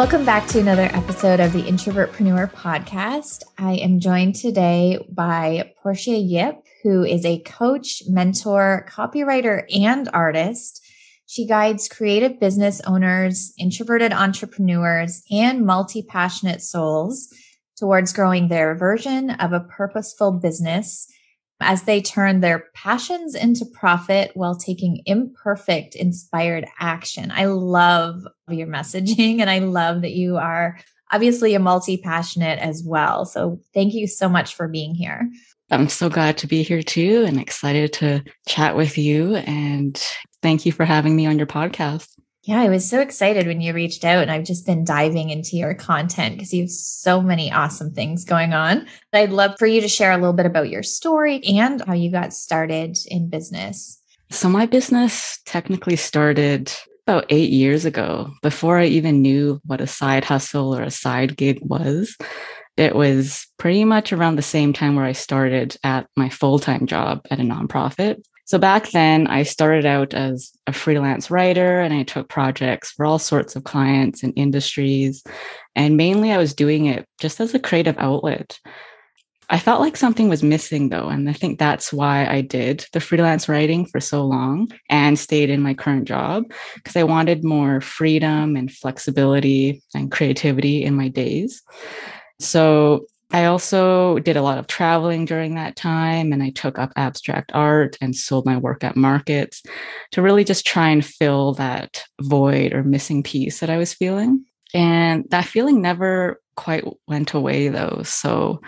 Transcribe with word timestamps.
Welcome 0.00 0.24
back 0.24 0.48
to 0.48 0.58
another 0.58 0.88
episode 0.94 1.40
of 1.40 1.52
the 1.52 1.62
Introvertpreneur 1.62 2.50
podcast. 2.52 3.42
I 3.58 3.74
am 3.74 4.00
joined 4.00 4.34
today 4.34 4.98
by 5.12 5.74
Portia 5.82 6.16
Yip, 6.16 6.64
who 6.82 7.04
is 7.04 7.26
a 7.26 7.40
coach, 7.40 8.02
mentor, 8.08 8.88
copywriter, 8.88 9.64
and 9.70 10.08
artist. 10.14 10.82
She 11.26 11.46
guides 11.46 11.86
creative 11.86 12.40
business 12.40 12.80
owners, 12.86 13.52
introverted 13.58 14.14
entrepreneurs, 14.14 15.22
and 15.30 15.66
multi 15.66 16.02
passionate 16.02 16.62
souls 16.62 17.28
towards 17.78 18.14
growing 18.14 18.48
their 18.48 18.74
version 18.74 19.28
of 19.28 19.52
a 19.52 19.60
purposeful 19.60 20.32
business 20.32 21.08
as 21.60 21.82
they 21.82 22.00
turn 22.00 22.40
their 22.40 22.64
passions 22.74 23.34
into 23.34 23.64
profit 23.64 24.30
while 24.34 24.54
taking 24.54 25.02
imperfect, 25.06 25.94
inspired 25.94 26.66
action. 26.78 27.30
I 27.30 27.46
love 27.46 28.26
your 28.48 28.66
messaging 28.66 29.40
and 29.40 29.50
I 29.50 29.58
love 29.60 30.02
that 30.02 30.12
you 30.12 30.36
are 30.36 30.78
obviously 31.12 31.54
a 31.54 31.58
multi 31.58 31.96
passionate 31.96 32.58
as 32.58 32.82
well. 32.84 33.24
So 33.24 33.60
thank 33.74 33.94
you 33.94 34.06
so 34.06 34.28
much 34.28 34.54
for 34.54 34.68
being 34.68 34.94
here. 34.94 35.28
I'm 35.70 35.88
so 35.88 36.08
glad 36.08 36.36
to 36.38 36.46
be 36.46 36.62
here 36.62 36.82
too 36.82 37.24
and 37.26 37.40
excited 37.40 37.92
to 37.94 38.24
chat 38.48 38.76
with 38.76 38.98
you. 38.98 39.36
And 39.36 40.02
thank 40.42 40.66
you 40.66 40.72
for 40.72 40.84
having 40.84 41.14
me 41.14 41.26
on 41.26 41.38
your 41.38 41.46
podcast. 41.46 42.08
Yeah, 42.44 42.60
I 42.60 42.70
was 42.70 42.88
so 42.88 43.00
excited 43.00 43.46
when 43.46 43.60
you 43.60 43.74
reached 43.74 44.02
out, 44.02 44.22
and 44.22 44.30
I've 44.30 44.44
just 44.44 44.64
been 44.64 44.82
diving 44.82 45.28
into 45.28 45.56
your 45.56 45.74
content 45.74 46.36
because 46.36 46.54
you 46.54 46.62
have 46.62 46.70
so 46.70 47.20
many 47.20 47.52
awesome 47.52 47.92
things 47.92 48.24
going 48.24 48.54
on. 48.54 48.86
I'd 49.12 49.30
love 49.30 49.56
for 49.58 49.66
you 49.66 49.82
to 49.82 49.88
share 49.88 50.10
a 50.10 50.16
little 50.16 50.32
bit 50.32 50.46
about 50.46 50.70
your 50.70 50.82
story 50.82 51.42
and 51.44 51.82
how 51.86 51.92
you 51.92 52.10
got 52.10 52.32
started 52.32 52.96
in 53.06 53.28
business. 53.28 54.00
So, 54.30 54.48
my 54.48 54.64
business 54.64 55.38
technically 55.44 55.96
started 55.96 56.72
about 57.06 57.26
eight 57.28 57.50
years 57.50 57.84
ago 57.84 58.30
before 58.40 58.78
I 58.78 58.86
even 58.86 59.20
knew 59.20 59.60
what 59.66 59.82
a 59.82 59.86
side 59.86 60.24
hustle 60.24 60.74
or 60.74 60.82
a 60.82 60.90
side 60.90 61.36
gig 61.36 61.58
was. 61.60 62.16
It 62.78 62.94
was 62.94 63.46
pretty 63.58 63.84
much 63.84 64.14
around 64.14 64.36
the 64.36 64.42
same 64.42 64.72
time 64.72 64.96
where 64.96 65.04
I 65.04 65.12
started 65.12 65.76
at 65.84 66.06
my 66.16 66.30
full 66.30 66.58
time 66.58 66.86
job 66.86 67.20
at 67.30 67.40
a 67.40 67.42
nonprofit. 67.42 68.22
So 68.50 68.58
back 68.58 68.90
then, 68.90 69.28
I 69.28 69.44
started 69.44 69.86
out 69.86 70.12
as 70.12 70.50
a 70.66 70.72
freelance 70.72 71.30
writer 71.30 71.78
and 71.78 71.94
I 71.94 72.02
took 72.02 72.28
projects 72.28 72.90
for 72.90 73.06
all 73.06 73.20
sorts 73.20 73.54
of 73.54 73.62
clients 73.62 74.24
and 74.24 74.32
industries. 74.34 75.22
And 75.76 75.96
mainly, 75.96 76.32
I 76.32 76.36
was 76.36 76.52
doing 76.52 76.86
it 76.86 77.06
just 77.20 77.38
as 77.38 77.54
a 77.54 77.60
creative 77.60 77.94
outlet. 77.96 78.58
I 79.50 79.60
felt 79.60 79.80
like 79.80 79.96
something 79.96 80.28
was 80.28 80.42
missing 80.42 80.88
though. 80.88 81.06
And 81.06 81.30
I 81.30 81.32
think 81.32 81.60
that's 81.60 81.92
why 81.92 82.26
I 82.26 82.40
did 82.40 82.84
the 82.92 82.98
freelance 82.98 83.48
writing 83.48 83.86
for 83.86 84.00
so 84.00 84.26
long 84.26 84.72
and 84.88 85.16
stayed 85.16 85.48
in 85.48 85.62
my 85.62 85.72
current 85.72 86.08
job 86.08 86.42
because 86.74 86.96
I 86.96 87.04
wanted 87.04 87.44
more 87.44 87.80
freedom 87.80 88.56
and 88.56 88.68
flexibility 88.68 89.80
and 89.94 90.10
creativity 90.10 90.82
in 90.82 90.96
my 90.96 91.06
days. 91.06 91.62
So 92.40 93.06
I 93.32 93.44
also 93.44 94.18
did 94.18 94.36
a 94.36 94.42
lot 94.42 94.58
of 94.58 94.66
traveling 94.66 95.24
during 95.24 95.54
that 95.54 95.76
time 95.76 96.32
and 96.32 96.42
I 96.42 96.50
took 96.50 96.78
up 96.78 96.92
abstract 96.96 97.52
art 97.54 97.96
and 98.00 98.16
sold 98.16 98.44
my 98.44 98.56
work 98.56 98.82
at 98.82 98.96
markets 98.96 99.62
to 100.12 100.22
really 100.22 100.42
just 100.42 100.66
try 100.66 100.88
and 100.88 101.04
fill 101.04 101.54
that 101.54 102.02
void 102.20 102.72
or 102.72 102.82
missing 102.82 103.22
piece 103.22 103.60
that 103.60 103.70
I 103.70 103.76
was 103.76 103.94
feeling. 103.94 104.44
And 104.74 105.24
that 105.30 105.44
feeling 105.44 105.80
never 105.80 106.40
quite 106.56 106.84
went 107.06 107.32
away 107.32 107.68
though. 107.68 108.02
So 108.04 108.60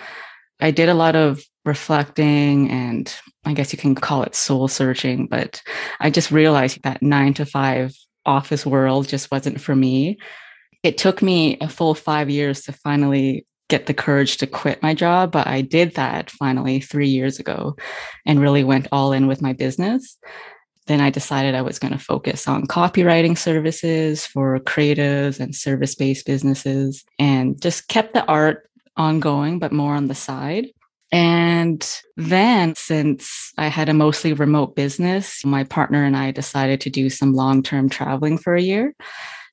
I 0.61 0.71
did 0.71 0.89
a 0.89 0.95
lot 0.95 1.17
of 1.17 1.43
reflecting 1.65 2.71
and 2.71 3.13
I 3.45 3.55
guess 3.55 3.73
you 3.73 3.79
can 3.79 3.97
call 3.97 4.23
it 4.23 4.37
soul 4.37 4.69
searching, 4.69 5.27
but 5.27 5.61
I 5.99 6.11
just 6.11 6.31
realized 6.31 6.83
that 6.85 7.03
nine 7.03 7.35
to 7.35 7.45
five 7.45 7.95
office 8.25 8.65
world 8.65 9.09
just 9.09 9.31
wasn't 9.33 9.61
for 9.61 9.75
me. 9.75 10.19
It 10.85 10.99
took 10.99 11.21
me 11.21 11.59
a 11.61 11.69
full 11.69 11.95
five 11.95 12.31
years 12.31 12.63
to 12.63 12.73
finally 12.73 13.47
get 13.73 13.87
the 13.87 13.95
courage 13.95 14.37
to 14.37 14.47
quit 14.47 14.83
my 14.83 14.93
job, 14.93 15.33
but 15.33 15.47
I 15.47 15.63
did 15.63 15.95
that 15.95 16.31
finally 16.31 16.79
three 16.79 17.09
years 17.09 17.39
ago 17.39 17.75
and 18.27 18.39
really 18.39 18.65
went 18.65 18.87
all 18.93 19.13
in 19.13 19.27
with 19.29 19.41
my 19.41 19.55
business. 19.55 20.19
Then 20.89 21.01
I 21.01 21.09
decided 21.09 21.55
I 21.55 21.63
was 21.63 21.79
going 21.79 21.95
to 21.95 21.99
focus 21.99 22.47
on 22.47 22.67
copywriting 22.67 23.39
services 23.39 24.27
for 24.27 24.61
creatives 24.61 25.41
and 25.41 25.55
service 25.55 25.95
based 25.95 26.27
businesses 26.27 27.03
and 27.19 27.59
just 27.63 27.89
kept 27.89 28.13
the 28.13 28.27
art 28.27 28.69
ongoing, 28.99 29.59
but 29.59 29.73
more 29.73 29.95
on 29.95 30.09
the 30.09 30.15
side. 30.15 30.67
And 31.11 31.83
then, 32.19 32.75
since 32.75 33.53
I 33.57 33.69
had 33.69 33.89
a 33.89 33.95
mostly 33.95 34.35
remote 34.35 34.77
business, 34.77 35.43
my 35.47 35.65
partner 35.65 36.05
and 36.05 36.17
I 36.17 36.31
decided 36.31 36.83
to 36.83 36.91
do 36.91 37.09
some 37.09 37.33
long 37.33 37.63
term 37.63 37.89
traveling 37.89 38.37
for 38.37 38.55
a 38.55 38.61
year. 38.61 38.95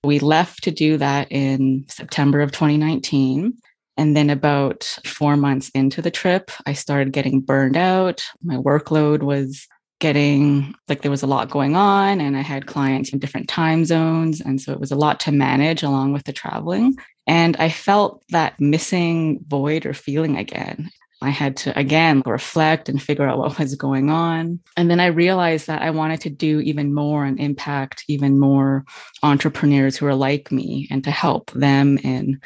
We 0.04 0.20
left 0.20 0.64
to 0.64 0.72
do 0.72 0.98
that 0.98 1.32
in 1.32 1.86
September 1.88 2.42
of 2.42 2.52
2019. 2.52 3.54
And 4.00 4.16
then 4.16 4.30
about 4.30 4.86
four 5.04 5.36
months 5.36 5.68
into 5.76 6.02
the 6.02 6.10
trip, 6.10 6.52
I 6.66 6.72
started 6.72 7.12
getting 7.12 7.42
burned 7.42 7.76
out. 7.76 8.24
My 8.42 8.56
workload 8.56 9.24
was 9.24 9.68
getting 10.00 10.74
like 10.88 11.02
there 11.02 11.12
was 11.12 11.22
a 11.22 11.28
lot 11.28 11.52
going 11.52 11.76
on, 11.76 12.22
and 12.22 12.38
I 12.38 12.42
had 12.42 12.66
clients 12.66 13.12
in 13.12 13.20
different 13.20 13.50
time 13.50 13.84
zones. 13.84 14.40
And 14.40 14.62
so 14.62 14.72
it 14.72 14.80
was 14.80 14.92
a 14.92 14.96
lot 14.96 15.20
to 15.22 15.34
manage 15.34 15.84
along 15.84 16.14
with 16.14 16.24
the 16.24 16.32
traveling. 16.32 16.96
And 17.28 17.58
I 17.58 17.68
felt 17.68 18.24
that 18.30 18.58
missing 18.58 19.42
void 19.50 19.86
or 19.86 19.94
feeling 19.94 20.38
again. 20.38 20.90
I 21.22 21.30
had 21.30 21.58
to 21.58 21.78
again 21.78 22.22
reflect 22.26 22.88
and 22.88 23.02
figure 23.02 23.28
out 23.28 23.38
what 23.38 23.60
was 23.60 23.76
going 23.76 24.10
on. 24.10 24.60
And 24.78 24.90
then 24.90 25.00
I 25.00 25.08
realized 25.08 25.68
that 25.68 25.82
I 25.82 25.90
wanted 25.90 26.22
to 26.22 26.30
do 26.30 26.60
even 26.62 26.94
more 26.94 27.26
and 27.26 27.40
impact 27.40 28.06
even 28.08 28.40
more 28.40 28.86
entrepreneurs 29.22 29.98
who 29.98 30.06
are 30.06 30.16
like 30.16 30.52
me 30.52 30.88
and 30.90 31.04
to 31.04 31.12
help 31.12 31.52
them 31.52 31.98
in 32.00 32.40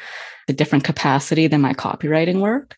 a 0.48 0.52
different 0.52 0.84
capacity 0.84 1.46
than 1.46 1.60
my 1.60 1.72
copywriting 1.72 2.40
work. 2.40 2.76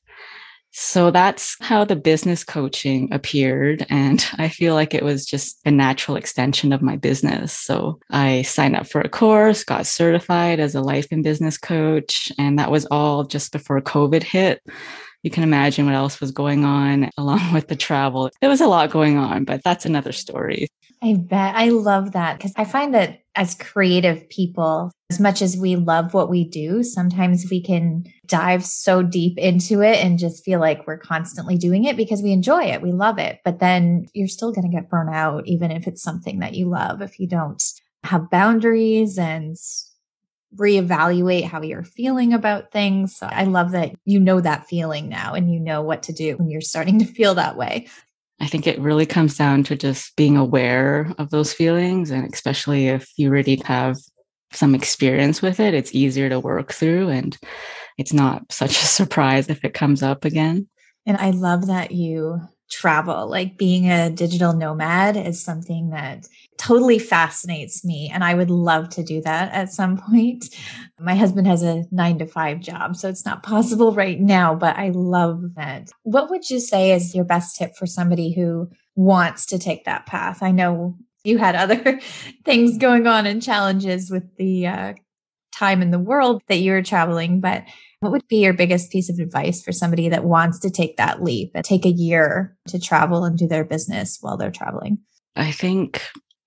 So 0.78 1.10
that's 1.10 1.56
how 1.60 1.86
the 1.86 1.96
business 1.96 2.44
coaching 2.44 3.10
appeared. 3.10 3.86
And 3.88 4.22
I 4.38 4.50
feel 4.50 4.74
like 4.74 4.92
it 4.92 5.02
was 5.02 5.24
just 5.24 5.58
a 5.64 5.70
natural 5.70 6.18
extension 6.18 6.70
of 6.70 6.82
my 6.82 6.96
business. 6.96 7.54
So 7.54 7.98
I 8.10 8.42
signed 8.42 8.76
up 8.76 8.86
for 8.86 9.00
a 9.00 9.08
course, 9.08 9.64
got 9.64 9.86
certified 9.86 10.60
as 10.60 10.74
a 10.74 10.82
life 10.82 11.06
and 11.10 11.24
business 11.24 11.56
coach. 11.56 12.30
And 12.38 12.58
that 12.58 12.70
was 12.70 12.84
all 12.90 13.24
just 13.24 13.52
before 13.52 13.80
COVID 13.80 14.22
hit 14.22 14.62
you 15.26 15.30
can 15.30 15.42
imagine 15.42 15.86
what 15.86 15.96
else 15.96 16.20
was 16.20 16.30
going 16.30 16.64
on 16.64 17.10
along 17.18 17.52
with 17.52 17.66
the 17.66 17.74
travel. 17.74 18.30
There 18.40 18.48
was 18.48 18.60
a 18.60 18.68
lot 18.68 18.90
going 18.90 19.18
on, 19.18 19.44
but 19.44 19.60
that's 19.64 19.84
another 19.84 20.12
story. 20.12 20.68
I 21.02 21.14
bet. 21.14 21.56
I 21.56 21.70
love 21.70 22.12
that 22.12 22.38
because 22.38 22.52
I 22.54 22.64
find 22.64 22.94
that 22.94 23.22
as 23.34 23.56
creative 23.56 24.28
people, 24.28 24.92
as 25.10 25.18
much 25.18 25.42
as 25.42 25.56
we 25.56 25.74
love 25.74 26.14
what 26.14 26.30
we 26.30 26.48
do, 26.48 26.84
sometimes 26.84 27.50
we 27.50 27.60
can 27.60 28.04
dive 28.26 28.64
so 28.64 29.02
deep 29.02 29.36
into 29.36 29.82
it 29.82 29.98
and 29.98 30.16
just 30.16 30.44
feel 30.44 30.60
like 30.60 30.86
we're 30.86 30.96
constantly 30.96 31.58
doing 31.58 31.84
it 31.84 31.96
because 31.96 32.22
we 32.22 32.30
enjoy 32.30 32.62
it. 32.62 32.80
We 32.80 32.92
love 32.92 33.18
it. 33.18 33.40
But 33.44 33.58
then 33.58 34.06
you're 34.14 34.28
still 34.28 34.52
going 34.52 34.70
to 34.70 34.74
get 34.74 34.88
burnt 34.88 35.12
out, 35.12 35.46
even 35.48 35.72
if 35.72 35.88
it's 35.88 36.02
something 36.02 36.38
that 36.38 36.54
you 36.54 36.70
love, 36.70 37.02
if 37.02 37.18
you 37.18 37.26
don't 37.26 37.62
have 38.04 38.30
boundaries 38.30 39.18
and 39.18 39.56
reevaluate 40.56 41.44
how 41.44 41.62
you're 41.62 41.84
feeling 41.84 42.32
about 42.32 42.72
things. 42.72 43.16
So 43.16 43.26
I 43.26 43.44
love 43.44 43.72
that 43.72 43.92
you 44.04 44.20
know 44.20 44.40
that 44.40 44.66
feeling 44.66 45.08
now 45.08 45.34
and 45.34 45.52
you 45.52 45.60
know 45.60 45.82
what 45.82 46.02
to 46.04 46.12
do 46.12 46.36
when 46.36 46.48
you're 46.48 46.60
starting 46.60 46.98
to 47.00 47.06
feel 47.06 47.34
that 47.34 47.56
way. 47.56 47.88
I 48.40 48.46
think 48.46 48.66
it 48.66 48.78
really 48.78 49.06
comes 49.06 49.36
down 49.36 49.64
to 49.64 49.76
just 49.76 50.14
being 50.16 50.36
aware 50.36 51.12
of 51.18 51.30
those 51.30 51.52
feelings. 51.52 52.10
And 52.10 52.32
especially 52.32 52.88
if 52.88 53.10
you 53.16 53.28
already 53.28 53.56
have 53.64 53.96
some 54.52 54.74
experience 54.74 55.40
with 55.40 55.58
it, 55.58 55.74
it's 55.74 55.94
easier 55.94 56.28
to 56.28 56.40
work 56.40 56.72
through 56.72 57.08
and 57.08 57.36
it's 57.98 58.12
not 58.12 58.50
such 58.52 58.72
a 58.72 58.86
surprise 58.86 59.48
if 59.48 59.64
it 59.64 59.74
comes 59.74 60.02
up 60.02 60.24
again. 60.24 60.68
And 61.06 61.16
I 61.16 61.30
love 61.30 61.68
that 61.68 61.92
you 61.92 62.40
travel. 62.70 63.28
Like 63.28 63.56
being 63.56 63.90
a 63.90 64.10
digital 64.10 64.52
nomad 64.52 65.16
is 65.16 65.42
something 65.42 65.90
that 65.90 66.26
totally 66.58 66.98
fascinates 66.98 67.84
me. 67.84 68.10
And 68.12 68.24
I 68.24 68.34
would 68.34 68.50
love 68.50 68.88
to 68.90 69.02
do 69.02 69.20
that 69.22 69.52
at 69.52 69.72
some 69.72 69.96
point. 69.96 70.46
My 70.98 71.14
husband 71.14 71.46
has 71.46 71.62
a 71.62 71.84
nine 71.90 72.18
to 72.18 72.26
five 72.26 72.60
job, 72.60 72.96
so 72.96 73.08
it's 73.08 73.24
not 73.24 73.42
possible 73.42 73.92
right 73.92 74.20
now, 74.20 74.54
but 74.54 74.76
I 74.76 74.90
love 74.90 75.54
that. 75.56 75.90
What 76.02 76.30
would 76.30 76.48
you 76.50 76.60
say 76.60 76.92
is 76.92 77.14
your 77.14 77.24
best 77.24 77.56
tip 77.56 77.76
for 77.76 77.86
somebody 77.86 78.32
who 78.32 78.68
wants 78.94 79.46
to 79.46 79.58
take 79.58 79.84
that 79.84 80.06
path? 80.06 80.42
I 80.42 80.50
know 80.50 80.96
you 81.24 81.38
had 81.38 81.54
other 81.56 82.00
things 82.44 82.78
going 82.78 83.06
on 83.06 83.26
and 83.26 83.42
challenges 83.42 84.10
with 84.10 84.36
the 84.36 84.66
uh, 84.66 84.94
time 85.52 85.82
in 85.82 85.90
the 85.90 85.98
world 85.98 86.42
that 86.48 86.58
you 86.58 86.72
were 86.72 86.82
traveling, 86.82 87.40
but 87.40 87.64
what 88.00 88.12
would 88.12 88.28
be 88.28 88.42
your 88.44 88.52
biggest 88.52 88.90
piece 88.90 89.08
of 89.08 89.18
advice 89.18 89.62
for 89.62 89.72
somebody 89.72 90.08
that 90.08 90.24
wants 90.24 90.58
to 90.60 90.70
take 90.70 90.96
that 90.96 91.22
leap 91.22 91.50
and 91.54 91.64
take 91.64 91.86
a 91.86 91.90
year 91.90 92.56
to 92.68 92.78
travel 92.78 93.24
and 93.24 93.38
do 93.38 93.46
their 93.46 93.64
business 93.64 94.18
while 94.20 94.36
they're 94.36 94.50
traveling? 94.50 94.98
I 95.34 95.52
think 95.52 96.02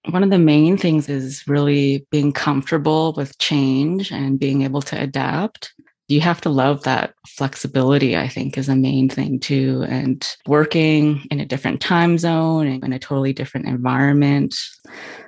one 0.10 0.24
of 0.24 0.30
the 0.30 0.40
main 0.40 0.78
things 0.78 1.10
is 1.10 1.48
really 1.48 2.06
being 2.12 2.32
comfortable 2.32 3.14
with 3.14 3.38
change 3.40 4.12
and 4.12 4.40
being 4.40 4.62
able 4.62 4.82
to 4.84 5.02
adapt. 5.02 5.74
You 6.10 6.22
have 6.22 6.42
to 6.42 6.50
love 6.50 6.84
that 6.84 7.14
flexibility, 7.28 8.18
I 8.18 8.28
think, 8.28 8.58
is 8.58 8.68
a 8.68 8.76
main 8.76 9.10
thing 9.10 9.40
too. 9.40 9.86
And 9.88 10.28
working 10.48 11.26
in 11.30 11.40
a 11.40 11.46
different 11.46 11.82
time 11.82 12.18
zone 12.18 12.66
and 12.66 12.84
in 12.84 12.94
a 12.94 13.00
totally 13.00 13.32
different 13.32 13.68
environment, 13.68 14.56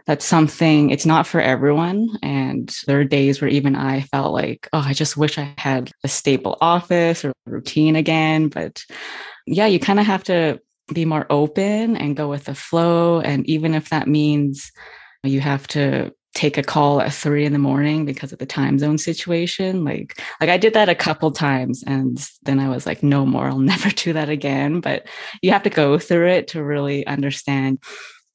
that's 0.08 0.26
something, 0.26 0.90
it's 0.90 1.06
not 1.06 1.28
for 1.28 1.40
everyone. 1.40 2.10
And 2.24 2.76
there 2.88 3.00
are 3.00 3.06
days 3.06 3.40
where 3.40 3.50
even 3.50 3.76
I 3.76 4.02
felt 4.02 4.34
like, 4.34 4.68
oh, 4.74 4.84
I 4.84 4.94
just 4.94 5.16
wish 5.16 5.38
I 5.38 5.54
had 5.58 5.92
a 6.04 6.08
stable 6.08 6.58
office 6.62 7.24
or 7.24 7.32
routine 7.46 7.96
again. 7.96 8.48
But 8.50 8.84
yeah, 9.46 9.68
you 9.68 9.80
kind 9.80 10.00
of 10.00 10.08
have 10.08 10.24
to 10.26 10.60
be 10.92 11.06
more 11.06 11.28
open 11.30 11.96
and 11.96 12.18
go 12.18 12.28
with 12.28 12.46
the 12.46 12.56
flow. 12.56 13.22
And 13.22 13.48
even 13.48 13.76
if 13.76 13.90
that 13.90 14.08
means 14.08 14.72
you 15.24 15.42
have 15.42 15.68
to 15.68 16.12
take 16.34 16.58
a 16.58 16.64
call 16.64 17.02
at 17.02 17.14
three 17.14 17.46
in 17.46 17.54
the 17.54 17.60
morning 17.60 18.06
because 18.06 18.32
of 18.32 18.40
the 18.40 18.46
time 18.46 18.80
zone 18.80 18.98
situation, 18.98 19.84
like 19.84 20.22
like 20.40 20.50
I 20.50 20.58
did 20.58 20.74
that 20.74 20.90
a 20.90 20.96
couple 20.96 21.32
times 21.32 21.84
and 21.86 22.26
then 22.44 22.60
I 22.60 22.70
was 22.70 22.86
like, 22.86 23.04
no 23.04 23.26
more, 23.26 23.48
I'll 23.48 23.60
never 23.74 23.90
do 23.90 24.14
that 24.14 24.30
again. 24.30 24.80
But 24.80 25.08
you 25.42 25.52
have 25.52 25.64
to 25.64 25.70
go 25.70 25.98
through 25.98 26.30
it 26.30 26.48
to 26.50 26.64
really 26.64 27.06
understand 27.06 27.80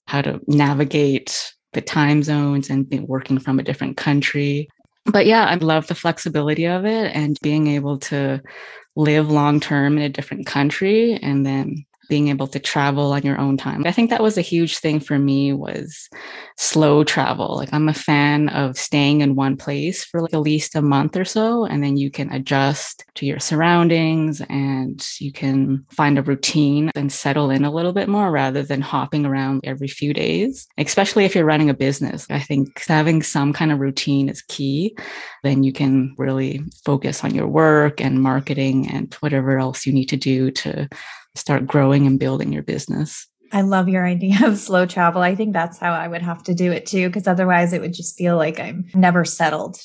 how 0.06 0.22
to 0.22 0.40
navigate 0.46 1.52
the 1.72 1.80
time 1.80 2.22
zones 2.22 2.70
and 2.70 2.88
working 3.06 3.38
from 3.38 3.58
a 3.58 3.62
different 3.62 3.96
country. 3.96 4.68
But 5.04 5.26
yeah, 5.26 5.44
I 5.44 5.54
love 5.56 5.86
the 5.86 5.94
flexibility 5.94 6.66
of 6.66 6.84
it 6.84 7.14
and 7.14 7.38
being 7.42 7.66
able 7.68 7.98
to 7.98 8.42
live 8.96 9.30
long 9.30 9.60
term 9.60 9.98
in 9.98 10.02
a 10.02 10.08
different 10.08 10.46
country 10.46 11.14
and 11.14 11.44
then 11.44 11.84
being 12.08 12.28
able 12.28 12.46
to 12.48 12.58
travel 12.58 13.12
on 13.12 13.22
your 13.22 13.38
own 13.38 13.56
time. 13.56 13.86
I 13.86 13.92
think 13.92 14.10
that 14.10 14.22
was 14.22 14.38
a 14.38 14.42
huge 14.42 14.78
thing 14.78 15.00
for 15.00 15.18
me 15.18 15.52
was 15.52 16.08
slow 16.56 17.04
travel. 17.04 17.56
Like 17.56 17.72
I'm 17.72 17.88
a 17.88 17.94
fan 17.94 18.48
of 18.50 18.78
staying 18.78 19.20
in 19.20 19.34
one 19.34 19.56
place 19.56 20.04
for 20.04 20.20
like 20.20 20.34
at 20.34 20.40
least 20.40 20.74
a 20.74 20.82
month 20.82 21.16
or 21.16 21.24
so 21.24 21.64
and 21.64 21.82
then 21.82 21.96
you 21.96 22.10
can 22.10 22.30
adjust 22.32 23.04
to 23.16 23.26
your 23.26 23.38
surroundings 23.38 24.40
and 24.48 25.06
you 25.18 25.32
can 25.32 25.84
find 25.90 26.18
a 26.18 26.22
routine 26.22 26.90
and 26.94 27.12
settle 27.12 27.50
in 27.50 27.64
a 27.64 27.72
little 27.72 27.92
bit 27.92 28.08
more 28.08 28.30
rather 28.30 28.62
than 28.62 28.80
hopping 28.80 29.26
around 29.26 29.60
every 29.64 29.88
few 29.88 30.12
days. 30.12 30.66
Especially 30.78 31.24
if 31.24 31.34
you're 31.34 31.44
running 31.44 31.70
a 31.70 31.74
business. 31.74 32.26
I 32.30 32.40
think 32.40 32.84
having 32.86 33.22
some 33.22 33.52
kind 33.52 33.72
of 33.72 33.80
routine 33.80 34.28
is 34.28 34.42
key. 34.42 34.96
Then 35.42 35.62
you 35.62 35.72
can 35.72 36.14
really 36.18 36.62
focus 36.84 37.24
on 37.24 37.34
your 37.34 37.48
work 37.48 38.00
and 38.00 38.22
marketing 38.22 38.88
and 38.90 39.12
whatever 39.20 39.58
else 39.58 39.86
you 39.86 39.92
need 39.92 40.08
to 40.10 40.16
do 40.16 40.50
to 40.50 40.88
start 41.36 41.66
growing 41.66 42.06
and 42.06 42.18
building 42.18 42.52
your 42.52 42.62
business. 42.62 43.26
I 43.52 43.60
love 43.60 43.88
your 43.88 44.04
idea 44.04 44.38
of 44.44 44.58
slow 44.58 44.86
travel. 44.86 45.22
I 45.22 45.34
think 45.34 45.52
that's 45.52 45.78
how 45.78 45.92
I 45.92 46.08
would 46.08 46.22
have 46.22 46.42
to 46.44 46.54
do 46.54 46.72
it 46.72 46.86
too, 46.86 47.08
because 47.08 47.26
otherwise 47.26 47.72
it 47.72 47.80
would 47.80 47.94
just 47.94 48.18
feel 48.18 48.36
like 48.36 48.58
I'm 48.58 48.86
never 48.94 49.24
settled, 49.24 49.78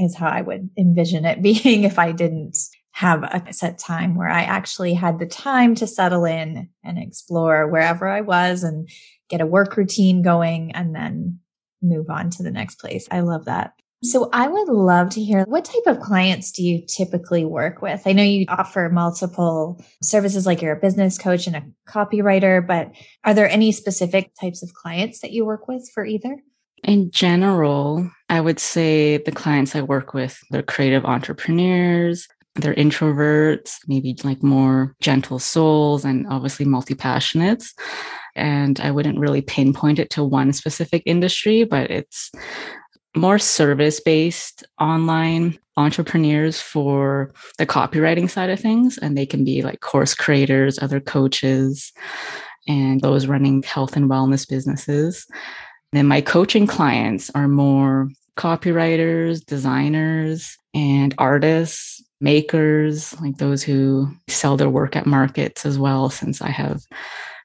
is 0.00 0.16
how 0.16 0.28
I 0.28 0.42
would 0.42 0.68
envision 0.78 1.24
it 1.24 1.42
being 1.42 1.84
if 1.84 1.98
I 1.98 2.12
didn't 2.12 2.58
have 2.92 3.22
a 3.22 3.52
set 3.52 3.78
time 3.78 4.16
where 4.16 4.28
I 4.28 4.42
actually 4.42 4.94
had 4.94 5.18
the 5.18 5.26
time 5.26 5.74
to 5.76 5.86
settle 5.86 6.24
in 6.24 6.68
and 6.84 6.98
explore 6.98 7.68
wherever 7.68 8.08
I 8.08 8.20
was 8.20 8.62
and 8.62 8.88
get 9.28 9.40
a 9.40 9.46
work 9.46 9.76
routine 9.76 10.22
going 10.22 10.72
and 10.72 10.94
then 10.94 11.38
move 11.80 12.10
on 12.10 12.30
to 12.30 12.42
the 12.42 12.50
next 12.50 12.80
place. 12.80 13.06
I 13.10 13.20
love 13.20 13.46
that. 13.46 13.72
So 14.02 14.30
I 14.32 14.48
would 14.48 14.68
love 14.68 15.10
to 15.10 15.22
hear 15.22 15.44
what 15.44 15.66
type 15.66 15.82
of 15.86 16.00
clients 16.00 16.52
do 16.52 16.62
you 16.62 16.82
typically 16.86 17.44
work 17.44 17.82
with? 17.82 18.00
I 18.06 18.12
know 18.12 18.22
you 18.22 18.46
offer 18.48 18.88
multiple 18.88 19.84
services 20.02 20.46
like 20.46 20.62
you're 20.62 20.76
a 20.76 20.80
business 20.80 21.18
coach 21.18 21.46
and 21.46 21.56
a 21.56 21.64
copywriter, 21.86 22.66
but 22.66 22.92
are 23.24 23.34
there 23.34 23.48
any 23.48 23.72
specific 23.72 24.32
types 24.40 24.62
of 24.62 24.72
clients 24.72 25.20
that 25.20 25.32
you 25.32 25.44
work 25.44 25.68
with 25.68 25.86
for 25.92 26.06
either? 26.06 26.38
In 26.82 27.10
general, 27.10 28.10
I 28.30 28.40
would 28.40 28.58
say 28.58 29.18
the 29.18 29.32
clients 29.32 29.76
I 29.76 29.82
work 29.82 30.14
with, 30.14 30.38
they're 30.50 30.62
creative 30.62 31.04
entrepreneurs, 31.04 32.26
they're 32.54 32.74
introverts, 32.74 33.74
maybe 33.86 34.16
like 34.24 34.42
more 34.42 34.96
gentle 35.02 35.38
souls 35.38 36.06
and 36.06 36.26
obviously 36.28 36.64
multi-passionates. 36.64 37.74
And 38.34 38.80
I 38.80 38.92
wouldn't 38.92 39.18
really 39.18 39.42
pinpoint 39.42 39.98
it 39.98 40.08
to 40.10 40.24
one 40.24 40.54
specific 40.54 41.02
industry, 41.04 41.64
but 41.64 41.90
it's 41.90 42.30
more 43.16 43.38
service 43.38 44.00
based 44.00 44.64
online 44.78 45.58
entrepreneurs 45.76 46.60
for 46.60 47.32
the 47.58 47.66
copywriting 47.66 48.28
side 48.28 48.50
of 48.50 48.60
things. 48.60 48.98
And 48.98 49.16
they 49.16 49.26
can 49.26 49.44
be 49.44 49.62
like 49.62 49.80
course 49.80 50.14
creators, 50.14 50.78
other 50.78 51.00
coaches, 51.00 51.92
and 52.68 53.00
those 53.00 53.26
running 53.26 53.62
health 53.62 53.96
and 53.96 54.08
wellness 54.10 54.48
businesses. 54.48 55.26
Then 55.92 56.06
my 56.06 56.20
coaching 56.20 56.66
clients 56.66 57.30
are 57.30 57.48
more 57.48 58.10
copywriters, 58.36 59.44
designers, 59.44 60.56
and 60.72 61.14
artists, 61.18 62.02
makers, 62.20 63.18
like 63.20 63.38
those 63.38 63.62
who 63.62 64.08
sell 64.28 64.56
their 64.56 64.70
work 64.70 64.94
at 64.94 65.06
markets 65.06 65.66
as 65.66 65.78
well, 65.78 66.10
since 66.10 66.40
I 66.40 66.50
have 66.50 66.82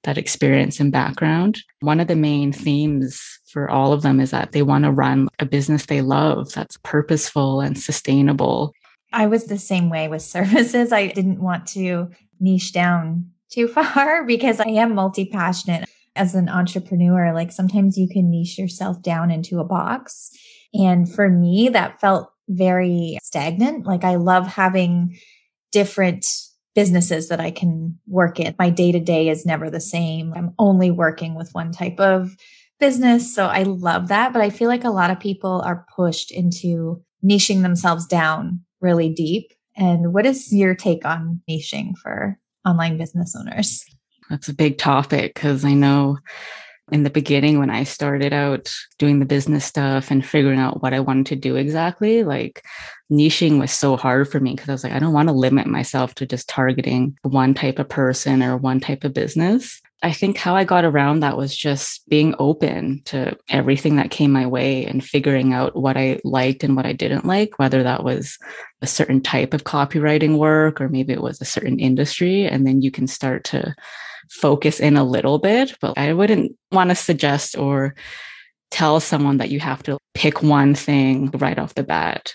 that 0.05 0.17
experience 0.17 0.79
and 0.79 0.91
background. 0.91 1.61
One 1.81 1.99
of 1.99 2.07
the 2.07 2.15
main 2.15 2.51
themes 2.51 3.21
for 3.47 3.69
all 3.69 3.93
of 3.93 4.01
them 4.01 4.19
is 4.19 4.31
that 4.31 4.51
they 4.51 4.61
want 4.61 4.85
to 4.85 4.91
run 4.91 5.27
a 5.39 5.45
business 5.45 5.85
they 5.85 6.01
love 6.01 6.51
that's 6.53 6.77
purposeful 6.83 7.61
and 7.61 7.77
sustainable. 7.77 8.73
I 9.11 9.27
was 9.27 9.45
the 9.45 9.57
same 9.57 9.89
way 9.89 10.07
with 10.07 10.21
services. 10.35 10.91
I 10.91 11.07
didn't 11.07 11.41
want 11.41 11.67
to 11.69 12.09
niche 12.39 12.73
down 12.73 13.31
too 13.49 13.67
far 13.67 14.23
because 14.27 14.59
I 14.59 14.67
am 14.67 14.95
multi 14.95 15.25
passionate 15.25 15.89
as 16.15 16.35
an 16.35 16.49
entrepreneur. 16.49 17.33
Like 17.33 17.51
sometimes 17.51 17.97
you 17.97 18.07
can 18.07 18.29
niche 18.29 18.57
yourself 18.57 19.01
down 19.01 19.31
into 19.31 19.59
a 19.59 19.65
box. 19.65 20.31
And 20.73 21.11
for 21.11 21.29
me, 21.29 21.69
that 21.69 21.99
felt 21.99 22.29
very 22.47 23.17
stagnant. 23.23 23.85
Like 23.85 24.03
I 24.03 24.15
love 24.15 24.47
having 24.47 25.17
different 25.71 26.25
businesses 26.75 27.29
that 27.29 27.39
I 27.39 27.51
can 27.51 27.97
work 28.05 28.39
in. 28.39 28.53
My 28.59 28.69
day 28.69 28.91
to 28.91 28.99
day 28.99 29.29
is 29.29 29.45
never 29.45 29.69
the 29.69 29.79
same. 29.79 30.33
I'm 30.35 30.53
only 30.59 30.91
working 30.91 31.33
with 31.33 31.49
one 31.53 31.71
type 31.71 31.99
of 31.99 32.35
business. 32.79 33.33
So 33.33 33.47
I 33.47 33.63
love 33.63 34.09
that. 34.09 34.33
But 34.33 34.41
I 34.41 34.49
feel 34.49 34.67
like 34.67 34.83
a 34.83 34.89
lot 34.89 35.09
of 35.09 35.19
people 35.19 35.61
are 35.65 35.85
pushed 35.95 36.31
into 36.31 37.01
niching 37.23 37.61
themselves 37.61 38.05
down 38.05 38.59
really 38.81 39.09
deep. 39.09 39.51
And 39.77 40.13
what 40.13 40.25
is 40.25 40.53
your 40.53 40.75
take 40.75 41.05
on 41.05 41.41
niching 41.49 41.93
for 41.97 42.37
online 42.65 42.97
business 42.97 43.35
owners? 43.37 43.83
That's 44.29 44.49
a 44.49 44.53
big 44.53 44.77
topic 44.77 45.33
because 45.33 45.63
I 45.63 45.73
know 45.73 46.17
in 46.91 47.03
the 47.03 47.09
beginning 47.09 47.59
when 47.59 47.69
I 47.69 47.83
started 47.83 48.31
out 48.31 48.73
doing 48.99 49.19
the 49.19 49.25
business 49.25 49.65
stuff 49.65 50.11
and 50.11 50.25
figuring 50.25 50.59
out 50.59 50.83
what 50.83 50.93
I 50.93 50.99
wanted 50.99 51.25
to 51.27 51.35
do 51.35 51.55
exactly, 51.55 52.23
like 52.23 52.63
niching 53.11 53.59
was 53.59 53.71
so 53.71 53.97
hard 53.97 54.29
for 54.29 54.39
me 54.39 54.53
because 54.53 54.69
I 54.69 54.73
was 54.73 54.83
like, 54.83 54.93
I 54.93 54.99
don't 54.99 55.13
want 55.13 55.29
to 55.29 55.33
limit 55.33 55.67
myself 55.67 56.13
to 56.15 56.25
just 56.25 56.47
targeting 56.47 57.17
one 57.23 57.53
type 57.53 57.79
of 57.79 57.89
person 57.89 58.43
or 58.43 58.57
one 58.57 58.79
type 58.79 59.03
of 59.03 59.13
business. 59.13 59.81
I 60.03 60.11
think 60.11 60.37
how 60.37 60.55
I 60.55 60.65
got 60.65 60.85
around 60.85 61.21
that 61.21 61.37
was 61.37 61.55
just 61.55 62.07
being 62.07 62.35
open 62.37 63.01
to 63.05 63.35
everything 63.49 63.95
that 63.95 64.11
came 64.11 64.31
my 64.31 64.45
way 64.45 64.85
and 64.85 65.03
figuring 65.03 65.53
out 65.53 65.75
what 65.75 65.97
I 65.97 66.19
liked 66.23 66.63
and 66.63 66.75
what 66.75 66.85
I 66.85 66.93
didn't 66.93 67.25
like, 67.25 67.57
whether 67.57 67.81
that 67.81 68.03
was 68.03 68.37
a 68.83 68.87
certain 68.87 69.21
type 69.21 69.55
of 69.55 69.63
copywriting 69.63 70.37
work 70.37 70.79
or 70.79 70.89
maybe 70.89 71.13
it 71.13 71.21
was 71.21 71.41
a 71.41 71.45
certain 71.45 71.79
industry. 71.79 72.45
And 72.45 72.67
then 72.67 72.83
you 72.83 72.91
can 72.91 73.07
start 73.07 73.45
to 73.45 73.73
focus 74.29 74.79
in 74.79 74.97
a 74.97 75.03
little 75.03 75.39
bit, 75.39 75.75
but 75.81 75.97
I 75.97 76.13
wouldn't 76.13 76.55
want 76.71 76.89
to 76.89 76.95
suggest 76.95 77.57
or 77.57 77.95
tell 78.71 78.99
someone 78.99 79.37
that 79.37 79.49
you 79.49 79.59
have 79.59 79.83
to 79.83 79.97
pick 80.13 80.41
one 80.41 80.75
thing 80.75 81.31
right 81.35 81.57
off 81.57 81.75
the 81.75 81.83
bat 81.83 82.33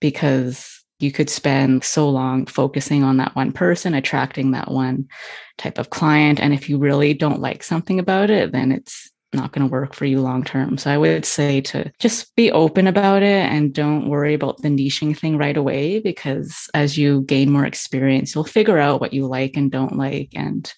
because 0.00 0.84
you 1.00 1.12
could 1.12 1.30
spend 1.30 1.84
so 1.84 2.08
long 2.08 2.46
focusing 2.46 3.04
on 3.04 3.18
that 3.18 3.36
one 3.36 3.52
person, 3.52 3.94
attracting 3.94 4.50
that 4.50 4.70
one 4.70 5.08
type 5.56 5.78
of 5.78 5.90
client. 5.90 6.40
And 6.40 6.52
if 6.52 6.68
you 6.68 6.78
really 6.78 7.14
don't 7.14 7.40
like 7.40 7.62
something 7.62 7.98
about 7.98 8.30
it, 8.30 8.52
then 8.52 8.72
it's 8.72 9.10
not 9.32 9.52
going 9.52 9.66
to 9.66 9.70
work 9.70 9.94
for 9.94 10.06
you 10.06 10.20
long 10.20 10.42
term. 10.42 10.78
So 10.78 10.90
I 10.90 10.98
would 10.98 11.24
say 11.24 11.60
to 11.62 11.92
just 11.98 12.34
be 12.34 12.50
open 12.50 12.86
about 12.86 13.22
it 13.22 13.44
and 13.44 13.72
don't 13.72 14.08
worry 14.08 14.34
about 14.34 14.62
the 14.62 14.68
niching 14.68 15.16
thing 15.16 15.36
right 15.36 15.56
away 15.56 16.00
because 16.00 16.68
as 16.74 16.96
you 16.96 17.22
gain 17.22 17.50
more 17.50 17.66
experience, 17.66 18.34
you'll 18.34 18.44
figure 18.44 18.78
out 18.78 19.00
what 19.00 19.12
you 19.12 19.26
like 19.26 19.56
and 19.56 19.70
don't 19.70 19.96
like. 19.96 20.30
And 20.34 20.72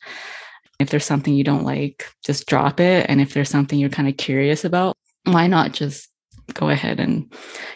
If 0.81 0.91
there's 0.91 1.05
something 1.05 1.35
you 1.35 1.45
don't 1.45 1.65
like, 1.65 2.07
just 2.25 2.47
drop 2.47 2.81
it. 2.81 3.07
And 3.09 3.21
if 3.21 3.35
there's 3.35 3.51
something 3.51 3.79
you're 3.79 3.91
kind 3.91 4.09
of 4.09 4.17
curious 4.17 4.65
about, 4.65 4.97
why 5.25 5.47
not 5.47 5.73
just 5.73 6.09
go 6.55 6.69
ahead 6.69 6.99
and 6.99 7.33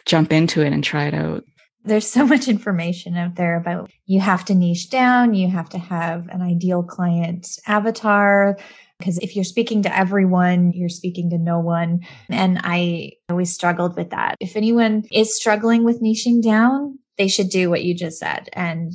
jump 0.07 0.33
into 0.33 0.63
it 0.63 0.73
and 0.73 0.83
try 0.83 1.05
it 1.05 1.15
out? 1.15 1.45
There's 1.85 2.07
so 2.07 2.27
much 2.27 2.49
information 2.49 3.17
out 3.17 3.35
there 3.37 3.57
about 3.57 3.91
you 4.07 4.21
have 4.21 4.45
to 4.47 4.55
niche 4.55 4.89
down, 4.89 5.35
you 5.35 5.51
have 5.51 5.69
to 5.71 5.79
have 5.79 6.29
an 6.29 6.41
ideal 6.41 6.83
client 6.83 7.47
avatar. 7.67 8.57
Because 8.99 9.19
if 9.19 9.35
you're 9.35 9.45
speaking 9.45 9.83
to 9.83 9.95
everyone, 9.95 10.73
you're 10.73 10.89
speaking 10.89 11.29
to 11.31 11.39
no 11.39 11.59
one. 11.59 12.07
And 12.31 12.61
I 12.63 13.13
always 13.29 13.53
struggled 13.53 13.97
with 13.97 14.11
that. 14.11 14.37
If 14.41 14.57
anyone 14.57 15.05
is 15.13 15.37
struggling 15.37 15.85
with 15.85 16.01
niching 16.01 16.43
down, 16.43 16.99
they 17.19 17.29
should 17.29 17.51
do 17.51 17.69
what 17.71 17.85
you 17.85 17.95
just 17.95 18.19
said 18.19 18.49
and 18.53 18.93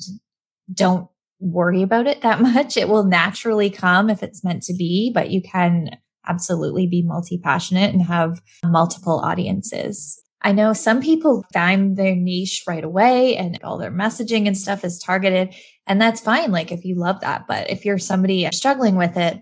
don't 0.73 1.07
worry 1.39 1.81
about 1.81 2.07
it 2.07 2.21
that 2.21 2.41
much. 2.41 2.77
It 2.77 2.89
will 2.89 3.03
naturally 3.03 3.69
come 3.69 4.09
if 4.09 4.23
it's 4.23 4.43
meant 4.43 4.63
to 4.63 4.73
be, 4.73 5.11
but 5.13 5.31
you 5.31 5.41
can 5.41 5.97
absolutely 6.27 6.87
be 6.87 7.01
multi 7.01 7.37
passionate 7.37 7.93
and 7.93 8.03
have 8.03 8.41
multiple 8.63 9.19
audiences. 9.19 10.21
I 10.41 10.53
know 10.53 10.71
some 10.71 11.01
people 11.01 11.43
find 11.53 11.97
their 11.97 12.15
niche 12.15 12.63
right 12.65 12.83
away 12.83 13.35
and 13.35 13.59
all 13.63 13.77
their 13.77 13.91
messaging 13.91 14.47
and 14.47 14.57
stuff 14.57 14.85
is 14.85 14.99
targeted. 14.99 15.53
And 15.85 16.01
that's 16.01 16.21
fine. 16.21 16.51
Like 16.51 16.71
if 16.71 16.85
you 16.85 16.95
love 16.95 17.19
that. 17.21 17.45
But 17.47 17.69
if 17.69 17.83
you're 17.83 17.97
somebody 17.97 18.47
struggling 18.53 18.95
with 18.95 19.17
it, 19.17 19.41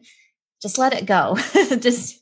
just 0.59 0.79
let 0.79 0.93
it 0.93 1.05
go. 1.05 1.37
just, 1.79 2.19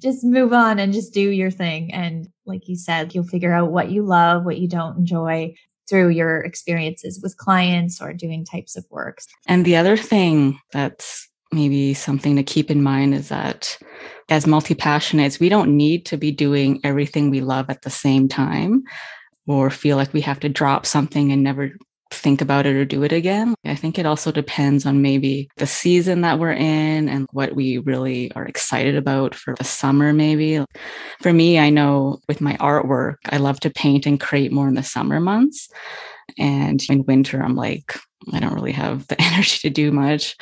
just 0.00 0.22
move 0.22 0.52
on 0.52 0.78
and 0.78 0.92
just 0.92 1.12
do 1.12 1.20
your 1.20 1.50
thing. 1.50 1.92
And 1.92 2.28
like 2.46 2.68
you 2.68 2.76
said, 2.76 3.12
you'll 3.12 3.24
figure 3.24 3.52
out 3.52 3.72
what 3.72 3.90
you 3.90 4.04
love, 4.04 4.44
what 4.44 4.58
you 4.58 4.68
don't 4.68 4.98
enjoy 4.98 5.54
through 5.92 6.08
your 6.08 6.40
experiences 6.40 7.20
with 7.22 7.36
clients 7.36 8.00
or 8.00 8.14
doing 8.14 8.46
types 8.46 8.76
of 8.76 8.86
works. 8.88 9.26
And 9.46 9.66
the 9.66 9.76
other 9.76 9.94
thing 9.94 10.58
that's 10.72 11.28
maybe 11.52 11.92
something 11.92 12.34
to 12.36 12.42
keep 12.42 12.70
in 12.70 12.82
mind 12.82 13.12
is 13.12 13.28
that 13.28 13.76
as 14.30 14.46
multi 14.46 14.74
passionates, 14.74 15.38
we 15.38 15.50
don't 15.50 15.76
need 15.76 16.06
to 16.06 16.16
be 16.16 16.30
doing 16.32 16.80
everything 16.82 17.28
we 17.28 17.42
love 17.42 17.68
at 17.68 17.82
the 17.82 17.90
same 17.90 18.26
time 18.26 18.84
or 19.46 19.68
feel 19.68 19.98
like 19.98 20.14
we 20.14 20.22
have 20.22 20.40
to 20.40 20.48
drop 20.48 20.86
something 20.86 21.30
and 21.30 21.42
never 21.42 21.72
think 22.12 22.40
about 22.40 22.66
it 22.66 22.76
or 22.76 22.84
do 22.84 23.02
it 23.02 23.12
again. 23.12 23.54
I 23.64 23.74
think 23.74 23.98
it 23.98 24.06
also 24.06 24.30
depends 24.30 24.86
on 24.86 25.02
maybe 25.02 25.48
the 25.56 25.66
season 25.66 26.20
that 26.22 26.38
we're 26.38 26.52
in 26.52 27.08
and 27.08 27.26
what 27.32 27.54
we 27.54 27.78
really 27.78 28.32
are 28.32 28.44
excited 28.44 28.96
about 28.96 29.34
for 29.34 29.54
the 29.58 29.64
summer, 29.64 30.12
maybe. 30.12 30.64
For 31.20 31.32
me, 31.32 31.58
I 31.58 31.70
know 31.70 32.20
with 32.28 32.40
my 32.40 32.54
artwork, 32.54 33.16
I 33.30 33.38
love 33.38 33.60
to 33.60 33.70
paint 33.70 34.06
and 34.06 34.20
create 34.20 34.52
more 34.52 34.68
in 34.68 34.74
the 34.74 34.82
summer 34.82 35.20
months. 35.20 35.68
And 36.38 36.82
in 36.88 37.04
winter, 37.04 37.42
I'm 37.42 37.56
like, 37.56 37.96
I 38.32 38.40
don't 38.40 38.54
really 38.54 38.72
have 38.72 39.06
the 39.08 39.20
energy 39.20 39.58
to 39.62 39.70
do 39.70 39.92
much. 39.92 40.36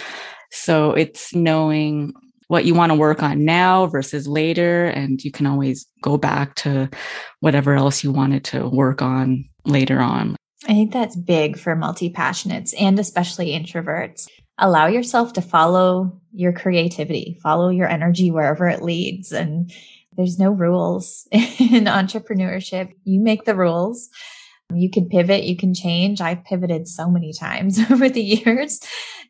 So 0.50 0.92
it's 0.92 1.34
knowing 1.34 2.12
what 2.48 2.64
you 2.64 2.74
want 2.74 2.90
to 2.90 2.98
work 2.98 3.22
on 3.22 3.44
now 3.44 3.86
versus 3.86 4.26
later. 4.26 4.86
And 4.86 5.22
you 5.24 5.30
can 5.30 5.46
always 5.46 5.86
go 6.02 6.18
back 6.18 6.56
to 6.56 6.90
whatever 7.38 7.74
else 7.74 8.02
you 8.02 8.10
wanted 8.10 8.44
to 8.46 8.68
work 8.68 9.02
on 9.02 9.48
later 9.64 10.00
on. 10.00 10.36
I 10.64 10.74
think 10.74 10.92
that's 10.92 11.16
big 11.16 11.58
for 11.58 11.74
multi 11.74 12.12
passionates 12.12 12.74
and 12.78 12.98
especially 12.98 13.48
introverts. 13.48 14.28
Allow 14.58 14.88
yourself 14.88 15.32
to 15.34 15.42
follow 15.42 16.20
your 16.32 16.52
creativity, 16.52 17.38
follow 17.42 17.70
your 17.70 17.88
energy 17.88 18.30
wherever 18.30 18.68
it 18.68 18.82
leads. 18.82 19.32
And 19.32 19.72
there's 20.16 20.38
no 20.38 20.50
rules 20.50 21.26
in 21.32 21.84
entrepreneurship. 21.84 22.92
You 23.04 23.20
make 23.20 23.44
the 23.44 23.54
rules. 23.54 24.10
You 24.72 24.90
can 24.90 25.08
pivot, 25.08 25.44
you 25.44 25.56
can 25.56 25.74
change. 25.74 26.20
I've 26.20 26.44
pivoted 26.44 26.86
so 26.86 27.10
many 27.10 27.32
times 27.32 27.78
over 27.90 28.08
the 28.08 28.22
years. 28.22 28.80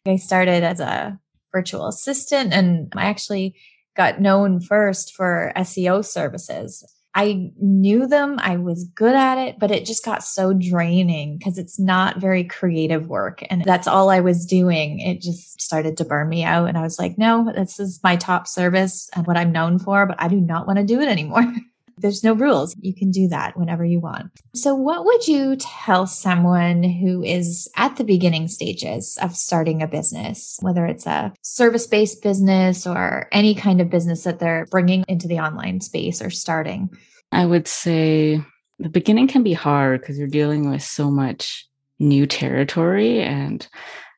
I 0.07 0.17
started 0.17 0.65
as 0.65 0.81
a 0.81 1.19
virtual 1.53 1.87
assistant 1.87 2.53
and 2.53 2.93
I 2.97 3.05
actually 3.05 3.55
got 3.97 4.21
known 4.21 4.61
first 4.61 5.15
for 5.15 5.53
SEO 5.57 6.05
services. 6.05 6.85
I 7.14 7.50
knew 7.59 8.07
them, 8.07 8.38
I 8.38 8.57
was 8.57 8.85
good 8.95 9.14
at 9.14 9.37
it, 9.37 9.59
but 9.59 9.71
it 9.71 9.85
just 9.85 10.05
got 10.05 10.23
so 10.23 10.52
draining 10.52 11.38
because 11.38 11.59
it's 11.59 11.79
not 11.79 12.21
very 12.21 12.45
creative 12.45 13.09
work. 13.09 13.43
And 13.50 13.64
that's 13.64 13.88
all 13.88 14.11
I 14.11 14.21
was 14.21 14.47
doing. 14.47 15.00
It 15.00 15.21
just 15.21 15.61
started 15.61 15.97
to 15.97 16.05
burn 16.05 16.29
me 16.29 16.45
out. 16.45 16.69
And 16.69 16.79
I 16.79 16.83
was 16.83 16.99
like, 16.99 17.19
no, 17.19 17.52
this 17.52 17.81
is 17.81 18.00
my 18.05 18.14
top 18.14 18.47
service 18.47 19.11
and 19.14 19.26
what 19.26 19.37
I'm 19.37 19.50
known 19.50 19.79
for, 19.79 20.07
but 20.07 20.21
I 20.21 20.29
do 20.29 20.40
not 20.40 20.67
want 20.69 20.79
to 20.79 20.85
do 20.85 21.00
it 21.00 21.09
anymore. 21.09 21.52
There's 22.00 22.25
no 22.25 22.33
rules. 22.33 22.75
You 22.80 22.95
can 22.95 23.11
do 23.11 23.28
that 23.28 23.57
whenever 23.57 23.85
you 23.85 24.00
want. 24.00 24.30
So 24.54 24.75
what 24.75 25.04
would 25.04 25.28
you 25.28 25.57
tell 25.57 26.07
someone 26.07 26.83
who 26.83 27.23
is 27.23 27.69
at 27.76 27.97
the 27.97 28.04
beginning 28.04 28.49
stages 28.49 29.19
of 29.23 29.37
starting 29.37 29.83
a 29.83 29.87
business, 29.87 30.59
whether 30.61 30.87
it's 30.87 31.07
a 31.07 31.33
service 31.42 31.87
based 31.87 32.23
business 32.23 32.87
or 32.87 33.28
any 33.33 33.54
kind 33.54 33.80
of 33.80 33.90
business 33.90 34.25
that 34.25 34.38
they're 34.38 34.66
bringing 34.71 35.04
into 35.09 35.28
the 35.28 35.40
online 35.40 35.80
space 35.80 36.23
or 36.23 36.30
starting? 36.30 36.90
I 37.33 37.47
would 37.47 37.69
say 37.69 38.42
the 38.78 38.88
beginning 38.88 39.28
can 39.28 39.42
be 39.42 39.52
hard 39.52 40.00
because 40.00 40.19
you're 40.19 40.28
dealing 40.28 40.71
with 40.71 40.83
so 40.83 41.11
much 41.11 41.69
new 41.99 42.26
territory 42.26 43.21
and 43.21 43.66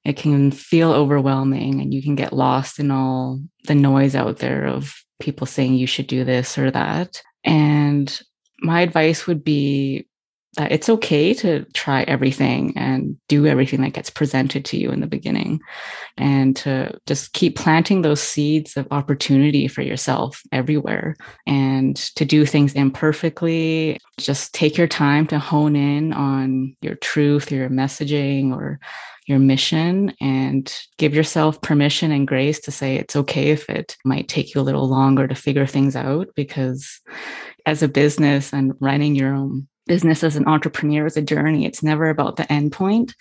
it 0.04 0.16
can 0.16 0.50
feel 0.50 0.92
overwhelming 0.92 1.80
and 1.80 1.92
you 1.92 2.02
can 2.02 2.14
get 2.14 2.32
lost 2.32 2.78
in 2.78 2.90
all 2.90 3.40
the 3.64 3.74
noise 3.74 4.14
out 4.14 4.38
there 4.38 4.66
of 4.66 4.94
people 5.20 5.46
saying 5.46 5.74
you 5.74 5.86
should 5.86 6.06
do 6.06 6.24
this 6.24 6.58
or 6.58 6.70
that. 6.70 7.22
And 7.44 8.20
my 8.60 8.80
advice 8.80 9.26
would 9.26 9.42
be 9.42 10.06
that 10.56 10.70
it's 10.70 10.88
okay 10.88 11.32
to 11.32 11.64
try 11.72 12.02
everything 12.02 12.74
and 12.76 13.16
do 13.26 13.46
everything 13.46 13.80
that 13.80 13.94
gets 13.94 14.10
presented 14.10 14.64
to 14.66 14.76
you 14.76 14.90
in 14.90 15.00
the 15.00 15.06
beginning 15.06 15.60
and 16.18 16.54
to 16.56 16.98
just 17.06 17.32
keep 17.32 17.56
planting 17.56 18.02
those 18.02 18.20
seeds 18.20 18.76
of 18.76 18.86
opportunity 18.90 19.66
for 19.66 19.80
yourself 19.80 20.42
everywhere 20.52 21.16
and 21.46 21.96
to 21.96 22.26
do 22.26 22.44
things 22.44 22.74
imperfectly. 22.74 23.98
Just 24.18 24.52
take 24.52 24.76
your 24.76 24.86
time 24.86 25.26
to 25.28 25.38
hone 25.38 25.74
in 25.74 26.12
on 26.12 26.76
your 26.82 26.96
truth 26.96 27.50
your 27.50 27.70
messaging 27.70 28.54
or 28.54 28.78
your 29.26 29.38
mission 29.38 30.14
and 30.20 30.74
give 30.98 31.14
yourself 31.14 31.60
permission 31.60 32.10
and 32.10 32.26
grace 32.26 32.60
to 32.60 32.70
say 32.70 32.96
it's 32.96 33.16
okay 33.16 33.50
if 33.50 33.68
it 33.70 33.96
might 34.04 34.28
take 34.28 34.54
you 34.54 34.60
a 34.60 34.62
little 34.62 34.88
longer 34.88 35.26
to 35.28 35.34
figure 35.34 35.66
things 35.66 35.94
out 35.94 36.28
because 36.34 37.00
as 37.66 37.82
a 37.82 37.88
business 37.88 38.52
and 38.52 38.74
running 38.80 39.14
your 39.14 39.32
own 39.32 39.66
business 39.86 40.24
as 40.24 40.36
an 40.36 40.46
entrepreneur 40.46 41.06
is 41.06 41.16
a 41.16 41.22
journey 41.22 41.64
it's 41.64 41.82
never 41.82 42.08
about 42.08 42.36
the 42.36 42.52
end 42.52 42.72
point 42.72 43.14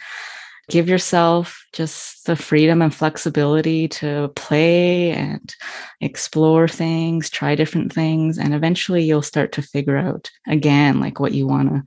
give 0.72 0.88
yourself 0.88 1.66
just 1.74 2.26
the 2.26 2.36
freedom 2.36 2.82
and 2.82 2.96
flexibility 2.96 3.88
to 3.90 4.32
play 4.36 5.12
and 5.12 5.54
explore 6.00 6.68
things, 6.68 7.30
try 7.30 7.56
different 7.56 7.92
things, 7.92 8.38
and 8.38 8.54
eventually 8.54 9.04
you'll 9.04 9.22
start 9.22 9.52
to 9.52 9.62
figure 9.62 9.98
out 9.98 10.32
again, 10.48 11.00
like 11.00 11.20
what 11.20 11.34
you 11.34 11.46
want 11.46 11.70
to 11.70 11.84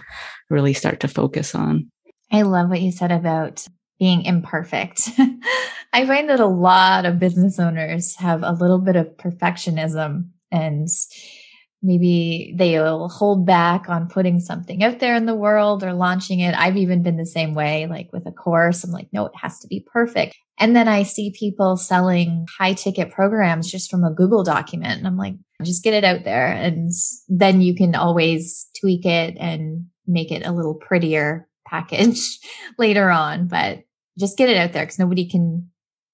really 0.50 0.74
start 0.74 1.00
to 1.00 1.08
focus 1.08 1.54
on. 1.54 1.90
I 2.30 2.42
love 2.42 2.68
what 2.68 2.82
you 2.82 2.92
said 2.92 3.10
about 3.10 3.66
being 3.98 4.24
imperfect. 4.24 5.10
I 5.92 6.06
find 6.06 6.28
that 6.28 6.40
a 6.40 6.46
lot 6.46 7.06
of 7.06 7.18
business 7.18 7.58
owners 7.58 8.16
have 8.16 8.42
a 8.42 8.52
little 8.52 8.80
bit 8.80 8.96
of 8.96 9.16
perfectionism 9.16 10.30
and 10.50 10.88
maybe 11.84 12.54
they'll 12.56 13.08
hold 13.08 13.46
back 13.46 13.88
on 13.88 14.08
putting 14.08 14.40
something 14.40 14.82
out 14.82 14.98
there 14.98 15.14
in 15.14 15.26
the 15.26 15.34
world 15.34 15.84
or 15.84 15.92
launching 15.92 16.40
it. 16.40 16.54
I've 16.56 16.78
even 16.78 17.02
been 17.02 17.18
the 17.18 17.26
same 17.26 17.54
way, 17.54 17.86
like 17.86 18.10
with 18.12 18.26
a 18.26 18.32
course. 18.32 18.82
I'm 18.82 18.90
like, 18.90 19.08
no, 19.12 19.26
it 19.26 19.36
has 19.36 19.58
to 19.60 19.68
be 19.68 19.86
perfect. 19.92 20.34
And 20.58 20.74
then 20.74 20.88
I 20.88 21.02
see 21.02 21.34
people 21.38 21.76
selling 21.76 22.46
high 22.58 22.72
ticket 22.72 23.10
programs 23.10 23.70
just 23.70 23.90
from 23.90 24.02
a 24.02 24.14
Google 24.14 24.42
document. 24.44 24.98
And 24.98 25.06
I'm 25.06 25.18
like, 25.18 25.34
just 25.62 25.84
get 25.84 25.94
it 25.94 26.04
out 26.04 26.24
there. 26.24 26.46
And 26.46 26.90
then 27.28 27.60
you 27.60 27.74
can 27.74 27.94
always 27.94 28.66
tweak 28.80 29.04
it 29.04 29.36
and 29.38 29.86
make 30.06 30.32
it 30.32 30.46
a 30.46 30.52
little 30.52 30.74
prettier 30.74 31.48
package 31.66 32.38
later 32.78 33.10
on, 33.10 33.46
but 33.46 33.84
just 34.18 34.38
get 34.38 34.48
it 34.48 34.56
out 34.56 34.72
there 34.72 34.84
because 34.84 34.98
nobody 34.98 35.28
can 35.28 35.70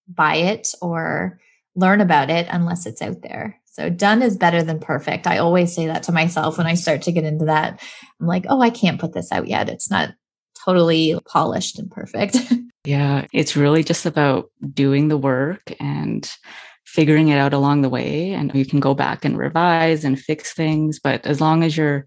buy 0.09 0.37
it 0.37 0.69
or 0.81 1.39
learn 1.77 2.01
about 2.01 2.31
it 2.31 2.47
unless 2.51 2.87
it's 2.87 3.03
out 3.03 3.23
there. 3.23 3.61
So 3.67 3.89
done 3.89 4.23
is 4.23 4.37
better 4.37 4.63
than 4.63 4.81
perfect. 4.81 5.27
I 5.27 5.39
always 5.39 5.73
say 5.75 5.87
that 5.87 6.03
to 6.05 6.13
myself 6.13 6.59
when 6.59 6.67
I 6.67 6.75
start 6.75 7.03
to 7.03 7.13
get 7.13 7.25
into 7.25 7.45
that. 7.45 7.81
I'm 8.21 8.27
like, 8.27 8.45
oh, 8.49 8.61
I 8.61 8.71
can't 8.71 9.01
put 9.01 9.13
this 9.13 9.31
out 9.31 9.47
yet. 9.47 9.69
It's 9.69 9.91
not 9.91 10.11
totally 10.65 11.19
polished 11.27 11.79
and 11.79 11.91
perfect. 11.91 12.37
yeah, 12.85 13.27
it's 13.33 13.57
really 13.57 13.85
just 13.85 14.07
about 14.07 14.51
doing 14.75 15.09
the 15.09 15.17
work 15.17 15.73
and 15.79 16.31
figuring 16.85 17.29
it 17.29 17.39
out 17.39 17.53
along 17.53 17.83
the 17.83 17.89
way. 17.89 18.33
And 18.33 18.53
you 18.55 18.67
can 18.67 18.81
go 18.81 18.95
back 18.95 19.25
and 19.25 19.39
revise 19.39 20.05
and 20.05 20.19
fix 20.19 20.53
things. 20.53 20.99
But 20.99 21.25
as 21.25 21.41
long 21.41 21.63
as 21.63 21.77
you're 21.77 22.07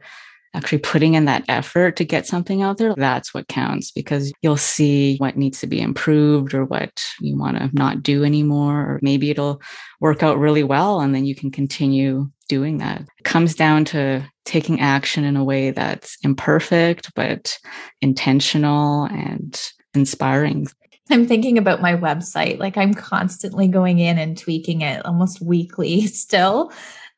actually 0.54 0.78
putting 0.80 1.16
in 1.16 1.26
that 1.26 1.44
effort 1.48 1.96
to 1.96 2.06
get 2.06 2.28
something 2.28 2.62
out 2.62 2.78
there, 2.78 2.94
that's 2.96 3.34
what 3.34 3.48
counts 3.48 3.92
because 3.92 4.32
you'll 4.42 4.58
see 4.58 5.18
what 5.18 5.38
needs 5.38 5.60
to 5.62 5.68
be 5.68 5.82
improved 5.82 6.54
or 6.54 6.66
what 6.66 7.04
you 7.20 7.38
want 7.38 7.58
to 7.58 7.70
not 7.74 8.04
do 8.04 8.24
anymore. 8.24 8.80
Or 8.82 9.00
maybe 9.02 9.30
it'll 9.30 9.62
work 10.00 10.22
out 10.22 10.38
really 10.38 10.64
well 10.64 11.02
and 11.02 11.16
then 11.16 11.26
you 11.26 11.36
can 11.36 11.52
continue 11.52 12.30
doing 12.48 12.78
that. 12.78 13.02
It 13.02 13.24
comes 13.24 13.56
down 13.56 13.86
to 13.86 14.30
taking 14.46 14.80
action 14.80 15.24
in 15.24 15.38
a 15.38 15.44
way 15.44 15.72
that's 15.72 16.18
imperfect, 16.24 17.14
but 17.16 17.58
intentional 18.02 19.06
and 19.06 19.60
inspiring. 19.96 20.68
I'm 21.10 21.28
thinking 21.28 21.58
about 21.58 21.82
my 21.82 21.96
website. 21.96 22.60
Like 22.60 22.78
I'm 22.78 22.94
constantly 22.94 23.68
going 23.68 24.00
in 24.00 24.18
and 24.18 24.38
tweaking 24.38 24.82
it 24.82 25.06
almost 25.06 25.42
weekly 25.42 26.08
still, 26.08 26.72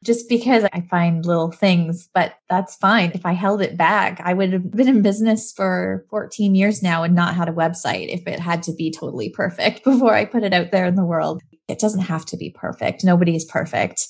just 0.06 0.30
because 0.30 0.64
I 0.72 0.82
find 0.90 1.26
little 1.26 1.52
things, 1.52 2.08
but 2.14 2.36
that's 2.50 2.76
fine. 2.76 3.12
If 3.14 3.26
I 3.26 3.34
held 3.34 3.62
it 3.62 3.76
back, 3.76 4.22
I 4.24 4.34
would 4.34 4.54
have 4.54 4.72
been 4.72 4.88
in 4.88 5.02
business 5.02 5.52
for 5.52 6.06
14 6.10 6.54
years 6.54 6.84
now 6.84 7.04
and 7.04 7.16
not 7.16 7.36
had 7.36 7.50
a 7.50 7.54
website 7.54 8.14
if 8.14 8.26
it 8.28 8.40
had 8.40 8.64
to 8.64 8.74
be 8.74 8.92
totally 8.92 9.30
perfect 9.30 9.84
before 9.84 10.14
I 10.14 10.26
put 10.26 10.44
it 10.44 10.54
out 10.54 10.72
there 10.72 10.86
in 10.86 10.96
the 10.96 11.06
world. 11.06 11.42
It 11.68 11.80
doesn't 11.80 12.02
have 12.02 12.26
to 12.28 12.38
be 12.38 12.52
perfect. 12.52 13.04
Nobody 13.04 13.36
is 13.36 13.46
perfect. 13.46 14.08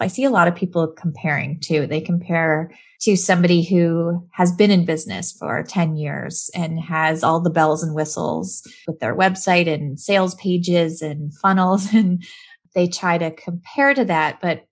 I 0.00 0.08
see 0.08 0.24
a 0.24 0.30
lot 0.30 0.48
of 0.48 0.56
people 0.56 0.88
comparing 0.88 1.60
too. 1.60 1.86
They 1.86 2.00
compare 2.00 2.70
to 3.02 3.16
somebody 3.16 3.62
who 3.62 4.26
has 4.32 4.50
been 4.50 4.70
in 4.70 4.84
business 4.84 5.30
for 5.32 5.62
10 5.62 5.96
years 5.96 6.50
and 6.54 6.80
has 6.80 7.22
all 7.22 7.40
the 7.40 7.50
bells 7.50 7.82
and 7.82 7.94
whistles 7.94 8.66
with 8.88 8.98
their 8.98 9.14
website 9.14 9.72
and 9.72 10.00
sales 10.00 10.34
pages 10.36 11.02
and 11.02 11.32
funnels. 11.36 11.92
And 11.94 12.24
they 12.74 12.88
try 12.88 13.18
to 13.18 13.30
compare 13.30 13.94
to 13.94 14.04
that, 14.06 14.40
but 14.40 14.66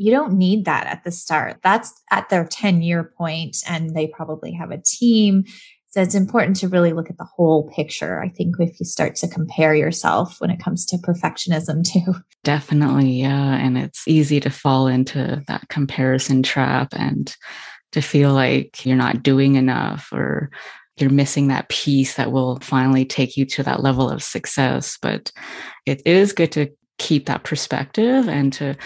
you 0.00 0.10
don't 0.10 0.32
need 0.32 0.64
that 0.64 0.86
at 0.86 1.04
the 1.04 1.12
start. 1.12 1.58
That's 1.62 1.92
at 2.10 2.28
their 2.28 2.46
10 2.46 2.82
year 2.82 3.12
point 3.16 3.58
and 3.68 3.94
they 3.94 4.06
probably 4.06 4.52
have 4.52 4.70
a 4.70 4.82
team 4.84 5.44
so 5.90 6.00
it's 6.00 6.14
important 6.14 6.54
to 6.58 6.68
really 6.68 6.92
look 6.92 7.10
at 7.10 7.18
the 7.18 7.24
whole 7.24 7.68
picture. 7.70 8.22
I 8.22 8.28
think 8.28 8.54
if 8.60 8.78
you 8.78 8.86
start 8.86 9.16
to 9.16 9.28
compare 9.28 9.74
yourself 9.74 10.40
when 10.40 10.50
it 10.50 10.62
comes 10.62 10.86
to 10.86 10.98
perfectionism 10.98 11.84
too. 11.92 12.14
Definitely. 12.44 13.10
Yeah. 13.10 13.56
And 13.56 13.76
it's 13.76 14.06
easy 14.06 14.38
to 14.40 14.50
fall 14.50 14.86
into 14.86 15.42
that 15.48 15.68
comparison 15.68 16.44
trap 16.44 16.88
and 16.92 17.34
to 17.92 18.00
feel 18.00 18.32
like 18.32 18.86
you're 18.86 18.96
not 18.96 19.24
doing 19.24 19.56
enough 19.56 20.10
or 20.12 20.50
you're 20.96 21.10
missing 21.10 21.48
that 21.48 21.68
piece 21.68 22.14
that 22.14 22.30
will 22.30 22.60
finally 22.60 23.04
take 23.04 23.36
you 23.36 23.44
to 23.46 23.64
that 23.64 23.82
level 23.82 24.08
of 24.08 24.22
success. 24.22 24.96
But 25.02 25.32
it 25.86 26.02
is 26.06 26.32
good 26.32 26.52
to 26.52 26.68
keep 26.98 27.26
that 27.26 27.42
perspective 27.42 28.28
and 28.28 28.52
to 28.52 28.76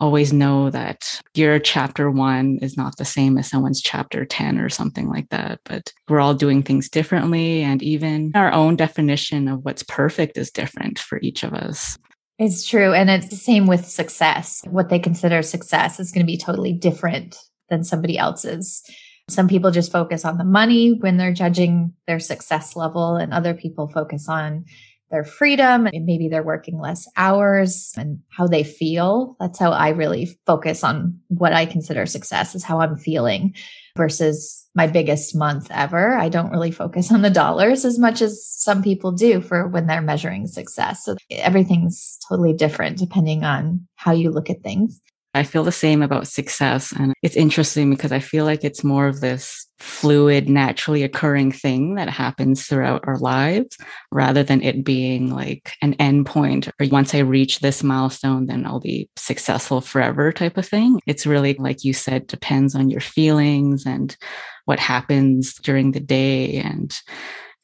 always 0.00 0.32
know 0.32 0.70
that 0.70 1.20
your 1.34 1.58
chapter 1.58 2.10
one 2.10 2.58
is 2.62 2.76
not 2.76 2.96
the 2.96 3.04
same 3.04 3.38
as 3.38 3.48
someone's 3.48 3.82
chapter 3.82 4.24
10 4.24 4.58
or 4.58 4.68
something 4.68 5.08
like 5.08 5.28
that. 5.30 5.60
But 5.64 5.92
we're 6.08 6.20
all 6.20 6.34
doing 6.34 6.62
things 6.62 6.88
differently. 6.88 7.62
And 7.62 7.82
even 7.82 8.32
our 8.34 8.52
own 8.52 8.76
definition 8.76 9.48
of 9.48 9.64
what's 9.64 9.82
perfect 9.82 10.38
is 10.38 10.50
different 10.50 10.98
for 10.98 11.18
each 11.22 11.42
of 11.42 11.52
us. 11.52 11.98
It's 12.38 12.66
true. 12.66 12.92
And 12.94 13.10
it's 13.10 13.28
the 13.28 13.36
same 13.36 13.66
with 13.66 13.84
success. 13.84 14.62
What 14.70 14.90
they 14.90 15.00
consider 15.00 15.42
success 15.42 15.98
is 15.98 16.12
going 16.12 16.24
to 16.24 16.30
be 16.30 16.38
totally 16.38 16.72
different 16.72 17.36
than 17.68 17.82
somebody 17.82 18.16
else's. 18.16 18.82
Some 19.28 19.48
people 19.48 19.70
just 19.70 19.92
focus 19.92 20.24
on 20.24 20.38
the 20.38 20.44
money 20.44 20.96
when 21.00 21.16
they're 21.16 21.34
judging 21.34 21.92
their 22.06 22.18
success 22.18 22.76
level, 22.76 23.16
and 23.16 23.34
other 23.34 23.52
people 23.52 23.88
focus 23.88 24.26
on 24.26 24.64
their 25.10 25.24
freedom 25.24 25.86
and 25.86 26.04
maybe 26.04 26.28
they're 26.28 26.42
working 26.42 26.78
less 26.78 27.08
hours 27.16 27.92
and 27.96 28.20
how 28.28 28.46
they 28.46 28.62
feel. 28.62 29.36
That's 29.40 29.58
how 29.58 29.72
I 29.72 29.90
really 29.90 30.38
focus 30.46 30.84
on 30.84 31.18
what 31.28 31.52
I 31.52 31.66
consider 31.66 32.06
success 32.06 32.54
is 32.54 32.64
how 32.64 32.80
I'm 32.80 32.96
feeling 32.96 33.54
versus 33.96 34.66
my 34.74 34.86
biggest 34.86 35.34
month 35.34 35.68
ever. 35.70 36.16
I 36.16 36.28
don't 36.28 36.52
really 36.52 36.70
focus 36.70 37.10
on 37.10 37.22
the 37.22 37.30
dollars 37.30 37.84
as 37.84 37.98
much 37.98 38.22
as 38.22 38.46
some 38.46 38.82
people 38.82 39.12
do 39.12 39.40
for 39.40 39.66
when 39.66 39.86
they're 39.86 40.02
measuring 40.02 40.46
success. 40.46 41.04
So 41.04 41.16
everything's 41.30 42.18
totally 42.28 42.52
different 42.52 42.98
depending 42.98 43.44
on 43.44 43.86
how 43.96 44.12
you 44.12 44.30
look 44.30 44.50
at 44.50 44.62
things. 44.62 45.00
I 45.34 45.42
feel 45.42 45.62
the 45.62 45.72
same 45.72 46.02
about 46.02 46.26
success. 46.26 46.92
And 46.92 47.14
it's 47.22 47.36
interesting 47.36 47.90
because 47.90 48.12
I 48.12 48.18
feel 48.18 48.44
like 48.44 48.64
it's 48.64 48.82
more 48.82 49.06
of 49.06 49.20
this 49.20 49.66
fluid, 49.78 50.48
naturally 50.48 51.02
occurring 51.02 51.52
thing 51.52 51.94
that 51.94 52.08
happens 52.08 52.66
throughout 52.66 53.04
our 53.06 53.18
lives 53.18 53.76
rather 54.10 54.42
than 54.42 54.62
it 54.62 54.84
being 54.84 55.30
like 55.30 55.72
an 55.82 55.94
endpoint 55.96 56.68
or 56.80 56.86
once 56.90 57.14
I 57.14 57.18
reach 57.18 57.60
this 57.60 57.82
milestone, 57.82 58.46
then 58.46 58.66
I'll 58.66 58.80
be 58.80 59.08
successful 59.16 59.80
forever 59.80 60.32
type 60.32 60.56
of 60.56 60.66
thing. 60.66 60.98
It's 61.06 61.26
really, 61.26 61.54
like 61.54 61.84
you 61.84 61.92
said, 61.92 62.26
depends 62.26 62.74
on 62.74 62.90
your 62.90 63.00
feelings 63.00 63.86
and 63.86 64.16
what 64.64 64.80
happens 64.80 65.54
during 65.54 65.92
the 65.92 66.00
day. 66.00 66.56
And 66.56 66.92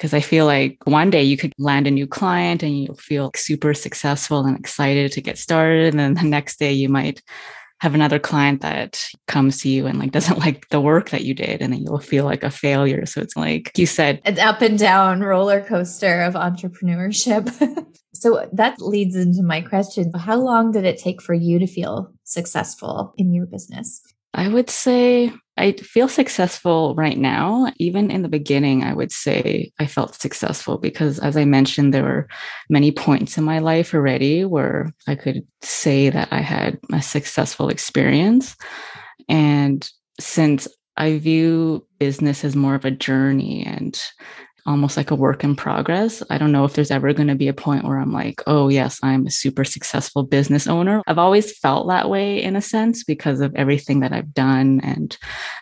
because 0.05 0.13
I 0.13 0.21
feel 0.21 0.45
like 0.45 0.77
one 0.85 1.09
day 1.09 1.23
you 1.23 1.39
could 1.39 1.55
land 1.57 1.87
a 1.87 1.91
new 1.91 2.07
client 2.07 2.63
and 2.63 2.79
you'll 2.79 2.95
feel 2.95 3.31
super 3.35 3.73
successful 3.73 4.45
and 4.45 4.55
excited 4.55 5.13
to 5.13 5.23
get 5.23 5.39
started. 5.39 5.95
And 5.95 5.99
then 5.99 6.13
the 6.13 6.25
next 6.25 6.59
day 6.59 6.73
you 6.73 6.91
might 6.91 7.23
have 7.81 7.95
another 7.95 8.19
client 8.19 8.61
that 8.61 9.03
comes 9.29 9.63
to 9.63 9.71
you 9.71 9.87
and 9.87 9.99
like 9.99 10.13
doesn't 10.19 10.41
like 10.41 10.69
the 10.69 10.79
work 10.79 11.09
that 11.09 11.25
you 11.25 11.33
did 11.33 11.63
and 11.63 11.73
then 11.73 11.81
you'll 11.81 12.01
feel 12.01 12.27
like 12.27 12.43
a 12.43 12.51
failure. 12.51 13.07
So 13.07 13.23
it's 13.23 13.35
like 13.35 13.73
you 13.79 13.87
said 13.87 14.21
an 14.27 14.39
up 14.41 14.61
and 14.61 14.79
down 14.79 15.21
roller 15.21 15.63
coaster 15.63 16.21
of 16.21 16.35
entrepreneurship. 16.35 17.51
So 18.17 18.49
that 18.53 18.81
leads 18.81 19.17
into 19.17 19.43
my 19.43 19.61
question. 19.61 20.13
How 20.15 20.37
long 20.37 20.71
did 20.71 20.85
it 20.85 20.99
take 20.99 21.21
for 21.21 21.35
you 21.35 21.59
to 21.59 21.67
feel 21.67 22.13
successful 22.23 23.13
in 23.19 23.35
your 23.35 23.45
business? 23.45 24.01
I 24.33 24.47
would 24.47 24.71
say 24.71 25.33
I 25.57 25.73
feel 25.73 26.09
successful 26.09 26.95
right 26.97 27.17
now. 27.17 27.73
Even 27.79 28.11
in 28.11 28.23
the 28.23 28.29
beginning, 28.29 28.83
I 28.83 28.93
would 28.93 29.13
say 29.13 29.73
I 29.79 29.87
felt 29.87 30.21
successful 30.21 30.79
because, 30.79 31.19
as 31.21 31.37
I 31.37 31.45
mentioned, 31.45 31.95
there 31.95 32.03
were 32.03 32.29
many 32.69 32.91
points 32.91 33.39
in 33.39 33.45
my 33.45 33.61
life 33.61 33.95
already 33.95 34.45
where 34.45 34.93
I 35.07 35.15
could 35.15 35.47
say 35.63 36.11
that 36.11 36.29
I 36.33 36.41
had 36.41 36.79
a 36.93 37.01
successful 37.01 37.69
experience. 37.69 38.57
And 39.29 39.89
since 40.19 40.67
I 40.97 41.19
view 41.19 41.87
business 41.99 42.45
as 42.45 42.57
more 42.57 42.75
of 42.75 42.85
a 42.85 42.91
journey 42.91 43.65
and 43.65 44.01
almost 44.67 44.97
like 44.97 45.11
a 45.11 45.15
work 45.15 45.45
in 45.45 45.55
progress. 45.57 46.23
I 46.31 46.39
don't 46.39 46.53
know 46.53 46.65
if 46.65 46.75
there's 46.75 46.91
ever 46.91 47.13
going 47.13 47.29
to 47.29 47.35
be 47.35 47.49
a 47.49 47.55
point 47.55 47.85
where 47.85 47.99
I'm 47.99 48.13
like, 48.13 48.43
oh, 48.47 48.69
yes, 48.69 48.99
I'm 49.03 49.27
a 49.27 49.31
super 49.31 49.65
successful 49.65 50.23
business 50.23 50.67
owner. 50.67 51.03
I've 51.07 51.19
always 51.19 51.57
felt 51.59 51.89
that 51.89 52.09
way 52.09 52.43
in 52.43 52.57
a 52.57 52.63
sense 52.63 53.05
because 53.05 53.41
of 53.41 53.55
everything 53.55 54.01
that 54.01 54.13
I've 54.13 54.33
done 54.33 54.81
and 54.83 55.17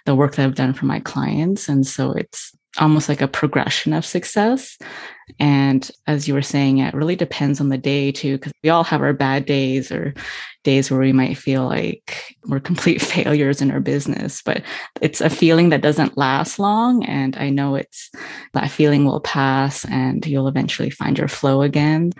the 0.06 0.14
work 0.14 0.36
that 0.36 0.44
I've 0.44 0.54
done 0.54 0.72
for 0.72 0.86
my 0.86 1.00
clients. 1.00 1.68
And 1.68 1.86
so 1.86 2.12
it's 2.12 2.52
almost 2.78 3.08
like 3.08 3.20
a 3.20 3.28
progression 3.28 3.92
of 3.92 4.04
success. 4.04 4.78
And 5.38 5.90
as 6.06 6.26
you 6.26 6.34
were 6.34 6.42
saying, 6.42 6.78
it 6.78 6.94
really 6.94 7.16
depends 7.16 7.60
on 7.60 7.68
the 7.68 7.78
day 7.78 8.12
too, 8.12 8.38
because 8.38 8.52
we 8.62 8.70
all 8.70 8.84
have 8.84 9.02
our 9.02 9.12
bad 9.12 9.44
days 9.44 9.92
or 9.92 10.14
days 10.64 10.90
where 10.90 11.00
we 11.00 11.12
might 11.12 11.36
feel 11.36 11.66
like 11.66 12.36
we're 12.46 12.60
complete 12.60 13.02
failures 13.02 13.60
in 13.60 13.70
our 13.70 13.80
business, 13.80 14.42
but 14.42 14.62
it's 15.00 15.20
a 15.20 15.30
feeling 15.30 15.68
that 15.68 15.82
doesn't 15.82 16.16
last 16.16 16.58
long. 16.58 17.04
And 17.04 17.36
I 17.36 17.50
know 17.50 17.74
it's 17.74 18.10
that 18.54 18.70
feeling 18.70 19.04
will 19.04 19.20
pass 19.20 19.84
and 19.86 20.24
you'll 20.26 20.48
eventually 20.48 20.90
find 20.90 21.18
your 21.18 21.28
flow 21.28 21.62
again. 21.62 22.12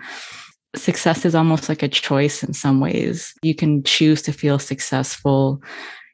Success 0.75 1.25
is 1.25 1.35
almost 1.35 1.69
like 1.69 1.83
a 1.83 1.87
choice 1.87 2.43
in 2.43 2.53
some 2.53 2.79
ways. 2.79 3.33
You 3.43 3.55
can 3.55 3.83
choose 3.83 4.21
to 4.23 4.33
feel 4.33 4.59
successful 4.59 5.61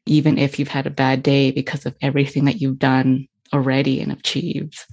even 0.06 0.38
if 0.38 0.58
you've 0.58 0.70
had 0.70 0.88
a 0.88 0.92
bad 0.92 1.22
day 1.22 1.52
because 1.52 1.86
of 1.86 1.96
everything 2.02 2.46
that 2.46 2.60
you've 2.60 2.80
done 2.80 3.28
already 3.54 4.02
and 4.02 4.12
achieved. 4.12 4.86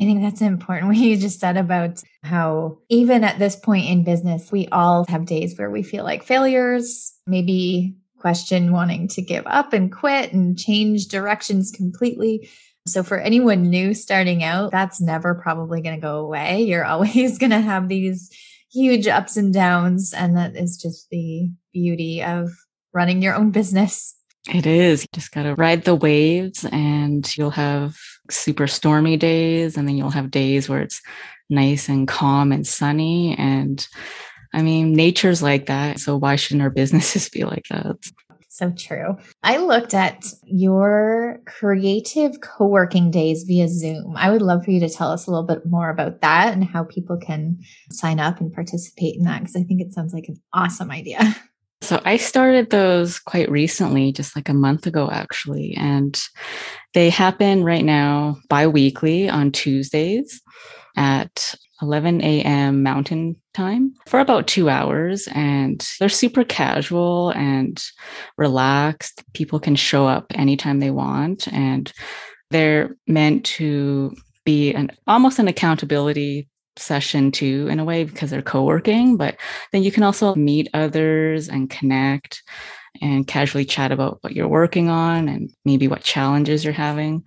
I 0.00 0.04
think 0.04 0.22
that's 0.22 0.40
important 0.40 0.88
what 0.88 0.96
you 0.96 1.16
just 1.16 1.40
said 1.40 1.56
about 1.56 2.02
how 2.22 2.78
even 2.88 3.24
at 3.24 3.38
this 3.38 3.56
point 3.56 3.86
in 3.86 4.04
business, 4.04 4.50
we 4.50 4.66
all 4.68 5.04
have 5.08 5.26
days 5.26 5.56
where 5.58 5.70
we 5.70 5.82
feel 5.82 6.04
like 6.04 6.24
failures, 6.24 7.12
maybe 7.26 7.96
question 8.18 8.72
wanting 8.72 9.06
to 9.06 9.20
give 9.20 9.46
up 9.46 9.74
and 9.74 9.92
quit 9.92 10.32
and 10.32 10.58
change 10.58 11.08
directions 11.08 11.70
completely. 11.70 12.48
So 12.86 13.02
for 13.02 13.18
anyone 13.18 13.68
new 13.68 13.94
starting 13.94 14.42
out, 14.42 14.70
that's 14.70 15.00
never 15.00 15.34
probably 15.34 15.82
going 15.82 15.94
to 15.94 16.00
go 16.00 16.20
away. 16.20 16.62
You're 16.66 16.84
always 16.84 17.38
going 17.38 17.50
to 17.50 17.60
have 17.60 17.88
these 17.88 18.30
huge 18.72 19.06
ups 19.06 19.36
and 19.36 19.52
downs. 19.52 20.12
And 20.12 20.36
that 20.36 20.56
is 20.56 20.76
just 20.76 21.08
the 21.10 21.50
beauty 21.72 22.22
of 22.22 22.50
running 22.92 23.22
your 23.22 23.34
own 23.34 23.50
business. 23.50 24.16
It 24.52 24.66
is. 24.66 25.02
You 25.02 25.08
just 25.12 25.32
got 25.32 25.44
to 25.44 25.54
ride 25.54 25.84
the 25.84 25.94
waves 25.94 26.66
and 26.70 27.34
you'll 27.36 27.50
have 27.50 27.96
super 28.30 28.66
stormy 28.66 29.16
days 29.16 29.76
and 29.76 29.88
then 29.88 29.96
you'll 29.96 30.10
have 30.10 30.30
days 30.30 30.68
where 30.68 30.80
it's 30.80 31.00
nice 31.48 31.88
and 31.88 32.06
calm 32.06 32.52
and 32.52 32.66
sunny. 32.66 33.34
And 33.38 33.86
I 34.52 34.62
mean, 34.62 34.92
nature's 34.92 35.42
like 35.42 35.66
that. 35.66 35.98
So 35.98 36.16
why 36.16 36.36
shouldn't 36.36 36.62
our 36.62 36.70
businesses 36.82 37.28
be 37.28 37.44
like 37.44 37.64
that? 37.70 37.96
So 38.48 38.70
true. 38.70 39.16
I 39.42 39.56
looked 39.56 39.94
at 39.94 40.26
your 40.44 41.40
creative 41.44 42.40
co 42.40 42.68
working 42.68 43.10
days 43.10 43.42
via 43.42 43.66
Zoom. 43.66 44.14
I 44.16 44.30
would 44.30 44.42
love 44.42 44.64
for 44.64 44.70
you 44.70 44.78
to 44.78 44.88
tell 44.88 45.10
us 45.10 45.26
a 45.26 45.30
little 45.30 45.46
bit 45.46 45.66
more 45.66 45.90
about 45.90 46.20
that 46.20 46.52
and 46.52 46.62
how 46.64 46.84
people 46.84 47.16
can 47.16 47.58
sign 47.90 48.20
up 48.20 48.40
and 48.40 48.52
participate 48.52 49.16
in 49.16 49.24
that 49.24 49.40
because 49.40 49.56
I 49.56 49.64
think 49.64 49.80
it 49.80 49.92
sounds 49.92 50.14
like 50.14 50.28
an 50.28 50.36
awesome 50.52 50.92
idea. 50.92 51.34
So 51.84 52.00
I 52.06 52.16
started 52.16 52.70
those 52.70 53.18
quite 53.18 53.50
recently, 53.50 54.10
just 54.10 54.34
like 54.34 54.48
a 54.48 54.54
month 54.54 54.86
ago, 54.86 55.10
actually. 55.10 55.74
And 55.76 56.18
they 56.94 57.10
happen 57.10 57.62
right 57.62 57.84
now 57.84 58.38
bi 58.48 58.66
weekly 58.66 59.28
on 59.28 59.52
Tuesdays 59.52 60.40
at 60.96 61.54
11 61.82 62.22
a.m. 62.22 62.82
Mountain 62.82 63.36
Time 63.52 63.92
for 64.06 64.18
about 64.18 64.46
two 64.46 64.70
hours. 64.70 65.28
And 65.34 65.86
they're 66.00 66.08
super 66.08 66.42
casual 66.42 67.30
and 67.36 67.82
relaxed. 68.38 69.22
People 69.34 69.60
can 69.60 69.76
show 69.76 70.06
up 70.06 70.26
anytime 70.30 70.80
they 70.80 70.90
want. 70.90 71.46
And 71.52 71.92
they're 72.50 72.96
meant 73.06 73.44
to 73.44 74.16
be 74.46 74.72
an 74.72 74.90
almost 75.06 75.38
an 75.38 75.48
accountability 75.48 76.48
session 76.76 77.30
too 77.30 77.68
in 77.70 77.78
a 77.78 77.84
way 77.84 78.04
because 78.04 78.30
they're 78.30 78.42
co-working 78.42 79.16
but 79.16 79.36
then 79.72 79.82
you 79.82 79.92
can 79.92 80.02
also 80.02 80.34
meet 80.34 80.68
others 80.74 81.48
and 81.48 81.70
connect 81.70 82.42
and 83.00 83.26
casually 83.26 83.64
chat 83.64 83.92
about 83.92 84.18
what 84.22 84.34
you're 84.34 84.48
working 84.48 84.88
on 84.88 85.28
and 85.28 85.50
maybe 85.64 85.88
what 85.88 86.02
challenges 86.02 86.64
you're 86.64 86.72
having. 86.72 87.24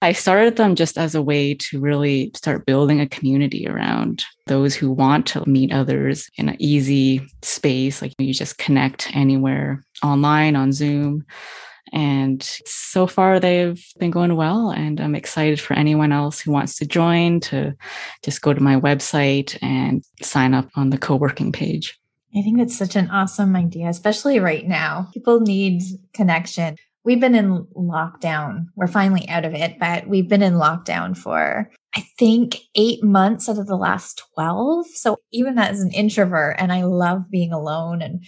I 0.00 0.12
started 0.12 0.56
them 0.56 0.76
just 0.76 0.96
as 0.96 1.14
a 1.14 1.22
way 1.22 1.54
to 1.54 1.80
really 1.80 2.30
start 2.36 2.66
building 2.66 3.00
a 3.00 3.08
community 3.08 3.66
around 3.66 4.22
those 4.46 4.76
who 4.76 4.92
want 4.92 5.26
to 5.28 5.48
meet 5.48 5.72
others 5.72 6.30
in 6.36 6.48
an 6.48 6.56
easy 6.60 7.26
space 7.42 8.00
like 8.00 8.14
you 8.18 8.32
just 8.32 8.58
connect 8.58 9.14
anywhere 9.14 9.84
online 10.02 10.54
on 10.54 10.72
zoom 10.72 11.26
and 11.92 12.42
so 12.64 13.06
far, 13.06 13.40
they've 13.40 13.82
been 13.98 14.10
going 14.10 14.36
well. 14.36 14.70
And 14.70 15.00
I'm 15.00 15.14
excited 15.14 15.60
for 15.60 15.74
anyone 15.74 16.12
else 16.12 16.40
who 16.40 16.52
wants 16.52 16.76
to 16.78 16.86
join 16.86 17.40
to 17.40 17.74
just 18.22 18.42
go 18.42 18.52
to 18.52 18.60
my 18.60 18.76
website 18.76 19.58
and 19.62 20.04
sign 20.22 20.54
up 20.54 20.68
on 20.76 20.90
the 20.90 20.98
co 20.98 21.16
working 21.16 21.52
page. 21.52 21.98
I 22.36 22.42
think 22.42 22.58
that's 22.58 22.76
such 22.76 22.94
an 22.94 23.10
awesome 23.10 23.56
idea, 23.56 23.88
especially 23.88 24.38
right 24.38 24.66
now. 24.66 25.08
People 25.14 25.40
need 25.40 25.82
connection. 26.12 26.76
We've 27.04 27.20
been 27.20 27.34
in 27.34 27.64
lockdown. 27.74 28.66
We're 28.76 28.86
finally 28.86 29.26
out 29.28 29.46
of 29.46 29.54
it, 29.54 29.78
but 29.78 30.06
we've 30.06 30.28
been 30.28 30.42
in 30.42 30.54
lockdown 30.54 31.16
for, 31.16 31.70
I 31.94 32.04
think, 32.18 32.58
eight 32.74 33.02
months 33.02 33.48
out 33.48 33.58
of 33.58 33.66
the 33.66 33.76
last 33.76 34.22
12. 34.34 34.86
So 34.88 35.16
even 35.32 35.58
as 35.58 35.80
an 35.80 35.90
introvert, 35.92 36.56
and 36.58 36.70
I 36.70 36.82
love 36.82 37.30
being 37.30 37.52
alone 37.52 38.02
and 38.02 38.22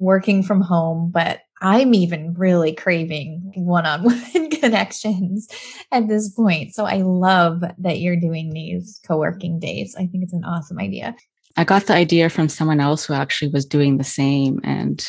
working 0.00 0.42
from 0.42 0.60
home, 0.60 1.10
but 1.14 1.40
I'm 1.64 1.94
even 1.94 2.34
really 2.34 2.74
craving 2.74 3.52
one 3.56 3.86
on 3.86 4.02
one 4.04 4.50
connections 4.50 5.48
at 5.90 6.08
this 6.08 6.28
point. 6.28 6.74
So 6.74 6.84
I 6.84 6.98
love 6.98 7.62
that 7.78 8.00
you're 8.00 8.20
doing 8.20 8.50
these 8.50 9.00
co 9.06 9.16
working 9.16 9.58
days. 9.58 9.96
I 9.96 10.06
think 10.06 10.24
it's 10.24 10.34
an 10.34 10.44
awesome 10.44 10.78
idea. 10.78 11.16
I 11.56 11.64
got 11.64 11.86
the 11.86 11.94
idea 11.94 12.28
from 12.28 12.48
someone 12.48 12.80
else 12.80 13.04
who 13.04 13.14
actually 13.14 13.50
was 13.50 13.64
doing 13.64 13.96
the 13.96 14.04
same. 14.04 14.60
And 14.64 15.08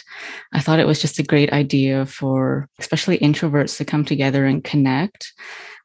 I 0.53 0.60
thought 0.60 0.79
it 0.79 0.88
was 0.88 1.01
just 1.01 1.17
a 1.19 1.23
great 1.23 1.51
idea 1.51 2.05
for 2.05 2.69
especially 2.79 3.17
introverts 3.17 3.77
to 3.77 3.86
come 3.86 4.05
together 4.05 4.45
and 4.45 4.63
connect 4.63 5.34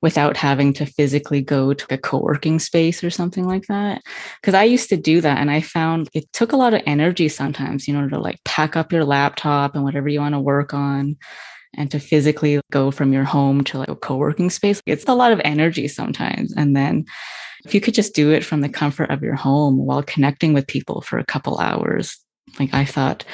without 0.02 0.36
having 0.36 0.72
to 0.72 0.86
physically 0.86 1.42
go 1.42 1.74
to 1.74 1.86
a 1.90 1.98
co-working 1.98 2.58
space 2.58 3.04
or 3.04 3.10
something 3.10 3.46
like 3.46 3.66
that 3.66 4.02
because 4.40 4.54
i 4.54 4.64
used 4.64 4.88
to 4.88 4.96
do 4.96 5.20
that 5.20 5.38
and 5.38 5.50
i 5.50 5.60
found 5.60 6.08
it 6.14 6.30
took 6.32 6.52
a 6.52 6.56
lot 6.56 6.74
of 6.74 6.82
energy 6.86 7.28
sometimes 7.28 7.86
you 7.86 7.94
know 7.94 8.08
to 8.08 8.18
like 8.18 8.42
pack 8.44 8.76
up 8.76 8.92
your 8.92 9.04
laptop 9.04 9.74
and 9.74 9.84
whatever 9.84 10.08
you 10.08 10.20
want 10.20 10.34
to 10.34 10.40
work 10.40 10.72
on 10.72 11.16
and 11.76 11.90
to 11.90 12.00
physically 12.00 12.60
go 12.72 12.90
from 12.90 13.12
your 13.12 13.24
home 13.24 13.62
to 13.62 13.78
like 13.78 13.88
a 13.88 13.96
co-working 13.96 14.50
space 14.50 14.80
it's 14.86 15.04
a 15.06 15.14
lot 15.14 15.32
of 15.32 15.40
energy 15.44 15.86
sometimes 15.86 16.52
and 16.56 16.74
then 16.74 17.04
if 17.64 17.74
you 17.74 17.80
could 17.80 17.94
just 17.94 18.14
do 18.14 18.30
it 18.30 18.44
from 18.44 18.60
the 18.60 18.68
comfort 18.68 19.10
of 19.10 19.22
your 19.22 19.34
home 19.34 19.76
while 19.78 20.02
connecting 20.02 20.52
with 20.52 20.66
people 20.66 21.00
for 21.00 21.18
a 21.18 21.24
couple 21.24 21.58
hours 21.58 22.18
like 22.58 22.74
I 22.74 22.84
thought 22.84 23.24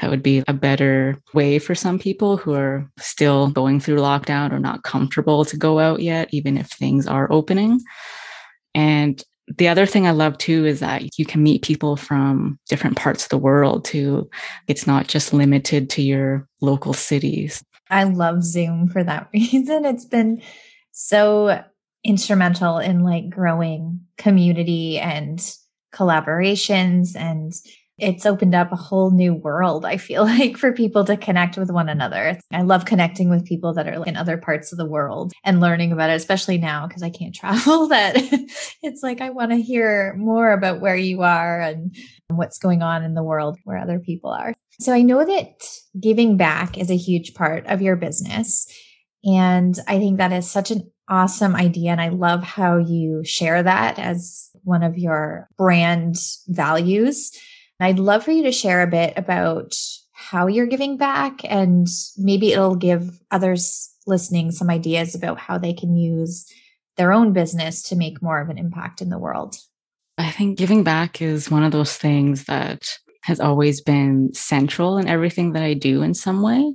that 0.00 0.10
would 0.10 0.22
be 0.22 0.42
a 0.48 0.52
better 0.52 1.18
way 1.34 1.58
for 1.58 1.74
some 1.74 1.98
people 1.98 2.36
who 2.36 2.54
are 2.54 2.88
still 2.98 3.50
going 3.50 3.80
through 3.80 3.96
lockdown 3.96 4.52
or 4.52 4.58
not 4.58 4.82
comfortable 4.82 5.44
to 5.46 5.56
go 5.56 5.78
out 5.78 6.00
yet, 6.00 6.28
even 6.32 6.56
if 6.56 6.68
things 6.68 7.06
are 7.06 7.30
opening. 7.30 7.80
And 8.74 9.22
the 9.58 9.68
other 9.68 9.86
thing 9.86 10.06
I 10.06 10.12
love 10.12 10.38
too 10.38 10.64
is 10.64 10.80
that 10.80 11.18
you 11.18 11.26
can 11.26 11.42
meet 11.42 11.62
people 11.62 11.96
from 11.96 12.58
different 12.68 12.96
parts 12.96 13.24
of 13.24 13.28
the 13.28 13.38
world 13.38 13.84
too. 13.84 14.30
It's 14.68 14.86
not 14.86 15.08
just 15.08 15.34
limited 15.34 15.90
to 15.90 16.02
your 16.02 16.48
local 16.60 16.94
cities. 16.94 17.62
I 17.90 18.04
love 18.04 18.42
Zoom 18.42 18.88
for 18.88 19.04
that 19.04 19.28
reason. 19.34 19.84
It's 19.84 20.06
been 20.06 20.40
so 20.92 21.62
instrumental 22.04 22.78
in 22.78 23.04
like 23.04 23.30
growing 23.30 24.00
community 24.18 24.98
and 24.98 25.54
collaborations 25.94 27.14
and 27.14 27.52
it's 27.98 28.26
opened 28.26 28.54
up 28.54 28.72
a 28.72 28.76
whole 28.76 29.10
new 29.10 29.34
world, 29.34 29.84
I 29.84 29.96
feel 29.96 30.24
like, 30.26 30.56
for 30.56 30.72
people 30.72 31.04
to 31.04 31.16
connect 31.16 31.56
with 31.56 31.70
one 31.70 31.88
another. 31.88 32.38
I 32.52 32.62
love 32.62 32.84
connecting 32.84 33.30
with 33.30 33.46
people 33.46 33.72
that 33.74 33.86
are 33.86 34.04
in 34.04 34.16
other 34.16 34.36
parts 34.36 34.72
of 34.72 34.78
the 34.78 34.88
world 34.88 35.32
and 35.44 35.60
learning 35.60 35.92
about 35.92 36.10
it, 36.10 36.14
especially 36.14 36.58
now 36.58 36.86
because 36.86 37.02
I 37.02 37.10
can't 37.10 37.34
travel. 37.34 37.88
That 37.88 38.16
it's 38.82 39.02
like 39.02 39.20
I 39.20 39.30
want 39.30 39.52
to 39.52 39.56
hear 39.56 40.14
more 40.16 40.52
about 40.52 40.80
where 40.80 40.96
you 40.96 41.22
are 41.22 41.60
and 41.60 41.94
what's 42.28 42.58
going 42.58 42.82
on 42.82 43.04
in 43.04 43.14
the 43.14 43.22
world 43.22 43.58
where 43.64 43.78
other 43.78 44.00
people 44.00 44.30
are. 44.30 44.54
So 44.80 44.92
I 44.92 45.02
know 45.02 45.24
that 45.24 45.64
giving 46.00 46.36
back 46.36 46.78
is 46.78 46.90
a 46.90 46.96
huge 46.96 47.34
part 47.34 47.66
of 47.66 47.82
your 47.82 47.94
business. 47.94 48.66
And 49.24 49.78
I 49.86 49.98
think 49.98 50.18
that 50.18 50.32
is 50.32 50.50
such 50.50 50.70
an 50.70 50.90
awesome 51.08 51.54
idea. 51.54 51.90
And 51.90 52.00
I 52.00 52.08
love 52.08 52.42
how 52.42 52.78
you 52.78 53.24
share 53.24 53.62
that 53.62 53.98
as 53.98 54.50
one 54.64 54.82
of 54.82 54.98
your 54.98 55.48
brand 55.56 56.16
values. 56.48 57.32
I'd 57.80 57.98
love 57.98 58.24
for 58.24 58.30
you 58.30 58.44
to 58.44 58.52
share 58.52 58.82
a 58.82 58.86
bit 58.86 59.14
about 59.16 59.74
how 60.12 60.46
you're 60.46 60.66
giving 60.66 60.96
back 60.96 61.40
and 61.44 61.88
maybe 62.16 62.52
it'll 62.52 62.76
give 62.76 63.20
others 63.32 63.92
listening 64.06 64.52
some 64.52 64.70
ideas 64.70 65.14
about 65.14 65.38
how 65.38 65.58
they 65.58 65.72
can 65.72 65.96
use 65.96 66.46
their 66.96 67.12
own 67.12 67.32
business 67.32 67.82
to 67.82 67.96
make 67.96 68.22
more 68.22 68.40
of 68.40 68.48
an 68.48 68.58
impact 68.58 69.02
in 69.02 69.08
the 69.10 69.18
world. 69.18 69.56
I 70.18 70.30
think 70.30 70.58
giving 70.58 70.84
back 70.84 71.20
is 71.20 71.50
one 71.50 71.64
of 71.64 71.72
those 71.72 71.96
things 71.96 72.44
that 72.44 72.98
has 73.22 73.40
always 73.40 73.80
been 73.80 74.32
central 74.34 74.98
in 74.98 75.08
everything 75.08 75.52
that 75.52 75.62
I 75.62 75.74
do 75.74 76.02
in 76.02 76.14
some 76.14 76.42
way. 76.42 76.74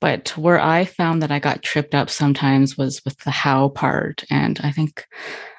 But 0.00 0.36
where 0.36 0.60
I 0.60 0.84
found 0.84 1.22
that 1.22 1.30
I 1.30 1.38
got 1.38 1.62
tripped 1.62 1.94
up 1.94 2.10
sometimes 2.10 2.76
was 2.76 3.02
with 3.04 3.18
the 3.20 3.30
how 3.30 3.70
part. 3.70 4.24
And 4.30 4.60
I 4.62 4.70
think 4.70 5.06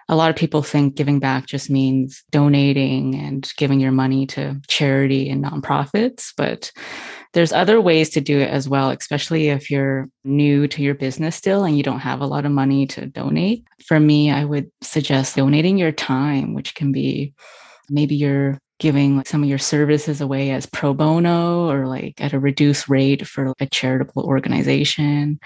a 0.10 0.16
lot 0.16 0.30
of 0.30 0.36
people 0.36 0.62
think 0.62 0.96
giving 0.96 1.20
back 1.20 1.48
just 1.48 1.70
means 1.70 2.24
donating 2.32 3.16
and 3.16 3.50
giving 3.58 3.80
your 3.80 3.92
money 3.92 4.26
to 4.28 4.62
charity 4.68 5.30
and 5.30 5.44
nonprofits, 5.44 6.32
but 6.38 6.72
there's 7.34 7.52
other 7.52 7.82
ways 7.82 8.10
to 8.12 8.22
do 8.22 8.40
it 8.40 8.50
as 8.50 8.70
well, 8.70 8.90
especially 8.90 9.50
if 9.50 9.70
you're 9.70 10.10
new 10.24 10.68
to 10.70 10.82
your 10.82 10.96
business 10.96 11.36
still 11.36 11.66
and 11.66 11.76
you 11.76 11.84
don't 11.84 12.00
have 12.00 12.22
a 12.22 12.26
lot 12.26 12.46
of 12.46 12.52
money 12.52 12.88
to 12.88 13.06
donate. 13.06 13.66
For 13.86 14.00
me, 14.00 14.32
I 14.32 14.46
would 14.46 14.72
suggest 14.82 15.36
donating 15.36 15.78
your 15.78 15.92
time, 15.92 16.54
which 16.54 16.74
can 16.74 16.94
be 16.94 17.34
maybe 17.90 18.16
you're 18.16 18.60
giving 18.80 19.18
like 19.18 19.28
some 19.28 19.44
of 19.44 19.50
your 19.50 19.58
services 19.58 20.22
away 20.22 20.52
as 20.52 20.66
pro 20.66 20.94
bono 20.94 21.70
or 21.70 21.88
like 21.88 22.22
at 22.22 22.34
a 22.34 22.40
reduced 22.40 22.88
rate 22.88 23.26
for 23.28 23.54
a 23.60 23.66
charitable 23.66 24.24
organization 24.24 25.40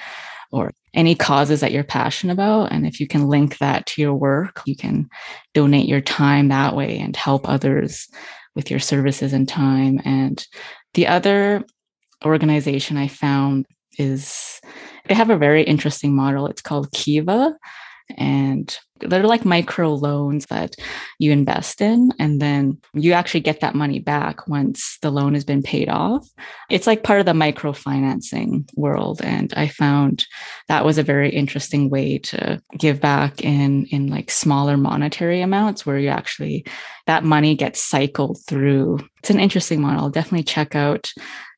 or 0.52 0.72
any 0.94 1.16
causes 1.16 1.62
that 1.62 1.72
you're 1.72 1.84
passionate 1.84 2.34
about. 2.34 2.72
And 2.72 2.86
if 2.86 3.00
you 3.00 3.08
can 3.08 3.28
link 3.28 3.58
that 3.60 3.86
to 3.88 4.02
your 4.02 4.14
work, 4.14 4.62
you 4.66 4.76
can 4.76 5.10
donate 5.54 5.88
your 5.88 6.02
time 6.02 6.50
that 6.50 6.76
way 6.76 7.00
and 7.00 7.16
help 7.16 7.48
others 7.48 8.10
with 8.56 8.70
your 8.70 8.80
services 8.80 9.32
and 9.32 9.48
time. 9.48 10.02
And 10.04 10.46
the 10.94 11.08
other 11.08 11.64
organization 12.26 12.98
I 12.98 13.08
found 13.08 13.66
is 13.98 14.60
they 15.08 15.14
have 15.14 15.30
a 15.30 15.38
very 15.38 15.64
interesting 15.64 16.16
model. 16.16 16.48
It's 16.48 16.62
called 16.62 16.92
Kiva. 16.92 17.56
And 18.18 18.78
they're 19.02 19.24
like 19.24 19.46
micro 19.46 19.94
loans 19.94 20.46
that 20.48 20.76
you 21.20 21.32
invest 21.32 21.82
in 21.82 22.12
and 22.20 22.42
then 22.42 22.78
you 22.94 23.14
actually 23.14 23.40
get 23.40 23.60
that 23.62 23.76
money 23.76 24.00
back 24.00 24.48
once 24.48 24.98
the 25.02 25.12
loan 25.12 25.34
has 25.34 25.44
been 25.44 25.62
paid 25.62 25.90
off. 25.90 26.28
It's 26.70 26.88
like 26.88 27.04
part 27.04 27.20
of 27.20 27.26
the 27.26 27.34
microfinancing 27.34 28.70
world 28.76 29.22
and 29.24 29.54
i 29.56 29.68
found 29.68 30.26
that 30.68 30.86
was 30.86 30.98
a 30.98 31.04
very 31.04 31.30
interesting 31.30 31.90
way 31.90 32.18
to 32.18 32.62
give 32.78 33.00
back 33.00 33.42
in 33.42 33.86
in 33.88 34.08
like 34.08 34.32
smaller 34.32 34.78
monetary 34.78 35.42
amounts 35.42 35.86
where 35.86 35.98
you 35.98 36.10
actually 36.10 36.66
that 37.08 37.24
money 37.24 37.56
gets 37.56 37.82
cycled 37.82 38.38
through. 38.48 39.00
It's 39.20 39.32
an 39.32 39.40
interesting 39.40 39.82
model. 39.82 40.10
Definitely 40.10 40.44
check 40.44 40.76
out. 40.76 41.12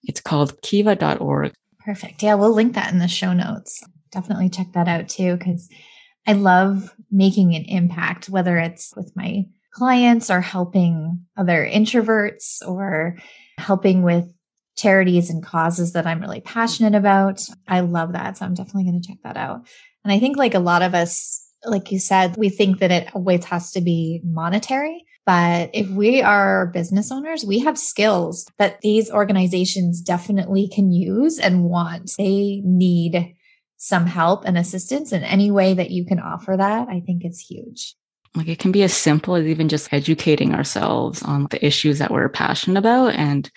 It's 0.03 0.21
called 0.21 0.61
kiva.org 0.61 1.53
perfect. 1.85 2.23
Yeah 2.23 2.35
we'll 2.35 2.53
link 2.53 2.73
that 2.75 2.91
in 2.91 2.99
the 2.99 3.07
show 3.07 3.33
notes. 3.33 3.83
Definitely 4.11 4.49
check 4.49 4.71
that 4.73 4.87
out 4.87 5.09
too 5.09 5.37
because 5.37 5.69
I 6.25 6.33
love 6.33 6.93
making 7.11 7.55
an 7.55 7.65
impact, 7.65 8.29
whether 8.29 8.57
it's 8.57 8.93
with 8.95 9.11
my 9.15 9.45
clients 9.73 10.29
or 10.29 10.41
helping 10.41 11.25
other 11.35 11.67
introverts 11.69 12.65
or 12.65 13.17
helping 13.57 14.03
with 14.03 14.31
charities 14.75 15.29
and 15.29 15.43
causes 15.43 15.93
that 15.93 16.07
I'm 16.07 16.21
really 16.21 16.41
passionate 16.41 16.95
about. 16.95 17.41
I 17.67 17.81
love 17.81 18.13
that. 18.13 18.37
So 18.37 18.45
I'm 18.45 18.53
definitely 18.53 18.85
going 18.85 19.01
to 19.01 19.07
check 19.07 19.17
that 19.23 19.37
out. 19.37 19.67
And 20.03 20.11
I 20.11 20.19
think 20.19 20.37
like 20.37 20.53
a 20.53 20.59
lot 20.59 20.81
of 20.81 20.95
us, 20.95 21.39
like 21.65 21.91
you 21.91 21.99
said, 21.99 22.35
we 22.37 22.49
think 22.49 22.79
that 22.79 22.91
it 22.91 23.15
always 23.15 23.45
has 23.45 23.71
to 23.71 23.81
be 23.81 24.21
monetary. 24.23 25.05
But 25.25 25.69
if 25.73 25.89
we 25.89 26.21
are 26.21 26.67
business 26.67 27.11
owners, 27.11 27.45
we 27.45 27.59
have 27.59 27.77
skills 27.77 28.45
that 28.57 28.81
these 28.81 29.09
organizations 29.09 30.01
definitely 30.01 30.67
can 30.67 30.91
use 30.91 31.39
and 31.39 31.63
want. 31.63 32.11
They 32.17 32.61
need 32.65 33.33
some 33.83 34.05
help 34.05 34.45
and 34.45 34.57
assistance 34.57 35.11
in 35.11 35.25
any 35.25 35.51
way 35.51 35.73
that 35.73 35.91
you 35.91 36.05
can 36.05 36.17
offer 36.17 36.55
that, 36.55 36.87
I 36.87 37.01
think 37.01 37.25
it's 37.25 37.41
huge. 37.41 37.97
Like 38.33 38.47
it 38.47 38.57
can 38.57 38.71
be 38.71 38.81
as 38.81 38.93
simple 38.93 39.35
as 39.35 39.45
even 39.45 39.67
just 39.67 39.91
educating 39.91 40.55
ourselves 40.55 41.21
on 41.21 41.47
the 41.51 41.63
issues 41.63 41.99
that 41.99 42.09
we're 42.09 42.29
passionate 42.29 42.79
about 42.79 43.13
and 43.15 43.51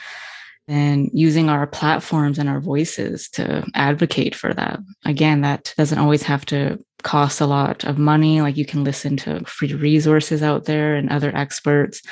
then 0.67 1.11
using 1.13 1.49
our 1.49 1.65
platforms 1.65 2.41
and 2.41 2.49
our 2.49 2.61
voices 2.61 3.29
to 3.31 3.65
advocate 3.75 4.35
for 4.35 4.53
that. 4.53 4.81
Again, 5.05 5.43
that 5.43 5.73
doesn't 5.77 6.01
always 6.01 6.25
have 6.25 6.45
to 6.47 6.85
cost 7.05 7.41
a 7.41 7.47
lot 7.47 7.85
of 7.85 7.97
money. 7.97 8.41
Like 8.41 8.57
you 8.57 8.67
can 8.67 8.83
listen 8.83 9.17
to 9.19 9.45
free 9.45 9.75
resources 9.75 10.43
out 10.43 10.65
there 10.65 10.97
and 10.97 11.09
other 11.09 11.31
experts. 11.37 12.03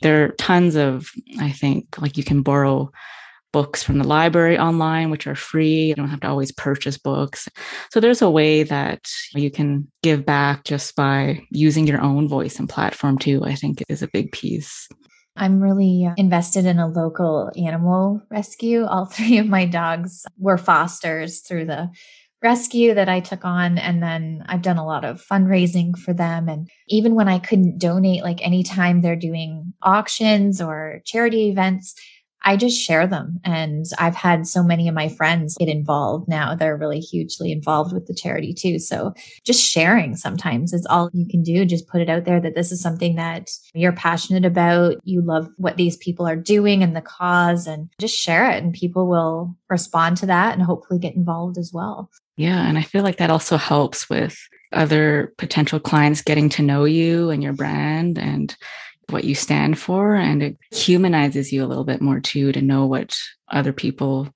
There 0.00 0.24
are 0.24 0.28
tons 0.30 0.74
of, 0.74 1.12
I 1.38 1.52
think, 1.52 2.00
like 2.00 2.16
you 2.16 2.24
can 2.24 2.42
borrow 2.42 2.90
books 3.52 3.82
from 3.82 3.98
the 3.98 4.06
library 4.06 4.58
online, 4.58 5.10
which 5.10 5.26
are 5.26 5.34
free. 5.34 5.86
You 5.86 5.94
don't 5.94 6.08
have 6.08 6.20
to 6.20 6.28
always 6.28 6.52
purchase 6.52 6.98
books. 6.98 7.48
So 7.90 8.00
there's 8.00 8.22
a 8.22 8.30
way 8.30 8.62
that 8.64 9.08
you 9.34 9.50
can 9.50 9.86
give 10.02 10.24
back 10.24 10.64
just 10.64 10.96
by 10.96 11.42
using 11.50 11.86
your 11.86 12.00
own 12.00 12.28
voice 12.28 12.58
and 12.58 12.68
platform 12.68 13.18
too, 13.18 13.42
I 13.44 13.54
think 13.54 13.82
is 13.88 14.02
a 14.02 14.08
big 14.08 14.32
piece. 14.32 14.88
I'm 15.36 15.60
really 15.60 16.06
uh, 16.06 16.14
invested 16.16 16.66
in 16.66 16.78
a 16.78 16.88
local 16.88 17.50
animal 17.56 18.20
rescue. 18.30 18.84
All 18.84 19.04
three 19.12 19.38
of 19.38 19.46
my 19.46 19.64
dogs 19.64 20.24
were 20.38 20.58
fosters 20.58 21.40
through 21.40 21.66
the 21.66 21.90
rescue 22.42 22.92
that 22.94 23.08
I 23.08 23.20
took 23.20 23.44
on. 23.44 23.78
And 23.78 24.02
then 24.02 24.42
I've 24.46 24.62
done 24.62 24.76
a 24.76 24.84
lot 24.84 25.04
of 25.04 25.24
fundraising 25.24 25.96
for 25.96 26.12
them. 26.12 26.48
And 26.48 26.68
even 26.88 27.14
when 27.14 27.28
I 27.28 27.38
couldn't 27.38 27.78
donate, 27.78 28.24
like 28.24 28.44
anytime 28.44 29.00
they're 29.00 29.14
doing 29.14 29.72
auctions 29.82 30.60
or 30.60 31.00
charity 31.04 31.48
events, 31.48 31.94
I 32.44 32.56
just 32.56 32.80
share 32.80 33.06
them. 33.06 33.40
And 33.44 33.84
I've 33.98 34.14
had 34.14 34.46
so 34.46 34.62
many 34.62 34.88
of 34.88 34.94
my 34.94 35.08
friends 35.08 35.56
get 35.58 35.68
involved 35.68 36.28
now. 36.28 36.54
They're 36.54 36.76
really 36.76 37.00
hugely 37.00 37.52
involved 37.52 37.92
with 37.92 38.06
the 38.06 38.14
charity 38.14 38.52
too. 38.52 38.78
So 38.78 39.14
just 39.44 39.64
sharing 39.64 40.16
sometimes 40.16 40.72
is 40.72 40.86
all 40.86 41.10
you 41.12 41.26
can 41.26 41.42
do. 41.42 41.64
Just 41.64 41.88
put 41.88 42.00
it 42.00 42.08
out 42.08 42.24
there 42.24 42.40
that 42.40 42.54
this 42.54 42.72
is 42.72 42.80
something 42.80 43.16
that 43.16 43.50
you're 43.74 43.92
passionate 43.92 44.44
about. 44.44 44.96
You 45.04 45.22
love 45.22 45.48
what 45.56 45.76
these 45.76 45.96
people 45.96 46.26
are 46.26 46.36
doing 46.36 46.82
and 46.82 46.96
the 46.96 47.00
cause 47.00 47.66
and 47.66 47.88
just 47.98 48.16
share 48.16 48.50
it 48.50 48.62
and 48.62 48.72
people 48.72 49.08
will 49.08 49.56
respond 49.68 50.16
to 50.18 50.26
that 50.26 50.54
and 50.54 50.62
hopefully 50.62 50.98
get 50.98 51.14
involved 51.14 51.58
as 51.58 51.70
well. 51.72 52.10
Yeah. 52.36 52.66
And 52.66 52.78
I 52.78 52.82
feel 52.82 53.02
like 53.02 53.18
that 53.18 53.30
also 53.30 53.56
helps 53.56 54.08
with 54.08 54.36
other 54.72 55.34
potential 55.36 55.78
clients 55.78 56.22
getting 56.22 56.48
to 56.48 56.62
know 56.62 56.84
you 56.84 57.30
and 57.30 57.42
your 57.42 57.52
brand 57.52 58.18
and 58.18 58.56
what 59.08 59.24
you 59.24 59.34
stand 59.34 59.78
for 59.78 60.14
and 60.14 60.42
it 60.42 60.58
humanizes 60.70 61.52
you 61.52 61.64
a 61.64 61.66
little 61.66 61.84
bit 61.84 62.00
more 62.00 62.20
too 62.20 62.52
to 62.52 62.62
know 62.62 62.86
what 62.86 63.16
other 63.50 63.72
people 63.72 64.28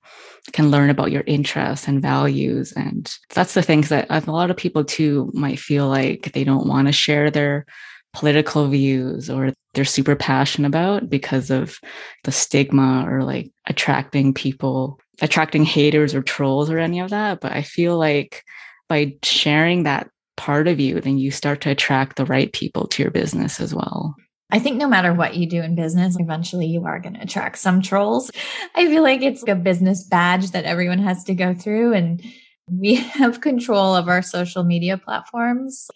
can 0.53 0.69
learn 0.71 0.89
about 0.89 1.11
your 1.11 1.23
interests 1.25 1.87
and 1.87 2.01
values 2.01 2.71
and 2.73 3.15
that's 3.33 3.53
the 3.53 3.61
things 3.61 3.89
that 3.89 4.05
a 4.09 4.31
lot 4.31 4.51
of 4.51 4.57
people 4.57 4.83
too 4.83 5.31
might 5.33 5.59
feel 5.59 5.87
like 5.87 6.31
they 6.33 6.43
don't 6.43 6.67
want 6.67 6.87
to 6.87 6.91
share 6.91 7.31
their 7.31 7.65
political 8.13 8.67
views 8.67 9.29
or 9.29 9.53
they're 9.73 9.85
super 9.85 10.15
passionate 10.15 10.67
about 10.67 11.09
because 11.09 11.49
of 11.49 11.79
the 12.23 12.31
stigma 12.31 13.05
or 13.07 13.23
like 13.23 13.51
attracting 13.67 14.33
people 14.33 14.99
attracting 15.21 15.65
haters 15.65 16.15
or 16.15 16.21
trolls 16.21 16.69
or 16.69 16.79
any 16.79 16.99
of 16.99 17.09
that 17.09 17.41
but 17.41 17.51
i 17.51 17.61
feel 17.61 17.97
like 17.97 18.43
by 18.87 19.15
sharing 19.23 19.83
that 19.83 20.09
part 20.35 20.67
of 20.67 20.79
you 20.79 21.01
then 21.01 21.17
you 21.17 21.31
start 21.31 21.61
to 21.61 21.69
attract 21.69 22.15
the 22.15 22.25
right 22.25 22.53
people 22.53 22.87
to 22.87 23.03
your 23.03 23.11
business 23.11 23.59
as 23.59 23.73
well 23.73 24.15
I 24.49 24.59
think 24.59 24.77
no 24.77 24.87
matter 24.87 25.13
what 25.13 25.35
you 25.35 25.45
do 25.45 25.61
in 25.61 25.75
business, 25.75 26.15
eventually 26.19 26.67
you 26.67 26.85
are 26.85 26.99
going 26.99 27.15
to 27.15 27.21
attract 27.21 27.57
some 27.57 27.81
trolls. 27.81 28.31
I 28.75 28.85
feel 28.87 29.03
like 29.03 29.21
it's 29.21 29.43
a 29.47 29.55
business 29.55 30.05
badge 30.05 30.51
that 30.51 30.63
everyone 30.63 30.99
has 30.99 31.25
to 31.25 31.35
go 31.35 31.53
through. 31.53 31.93
And 31.93 32.23
we 32.71 32.95
have 32.95 33.41
control 33.41 33.95
of 33.95 34.07
our 34.07 34.21
social 34.21 34.63
media 34.63 34.97
platforms 34.97 35.89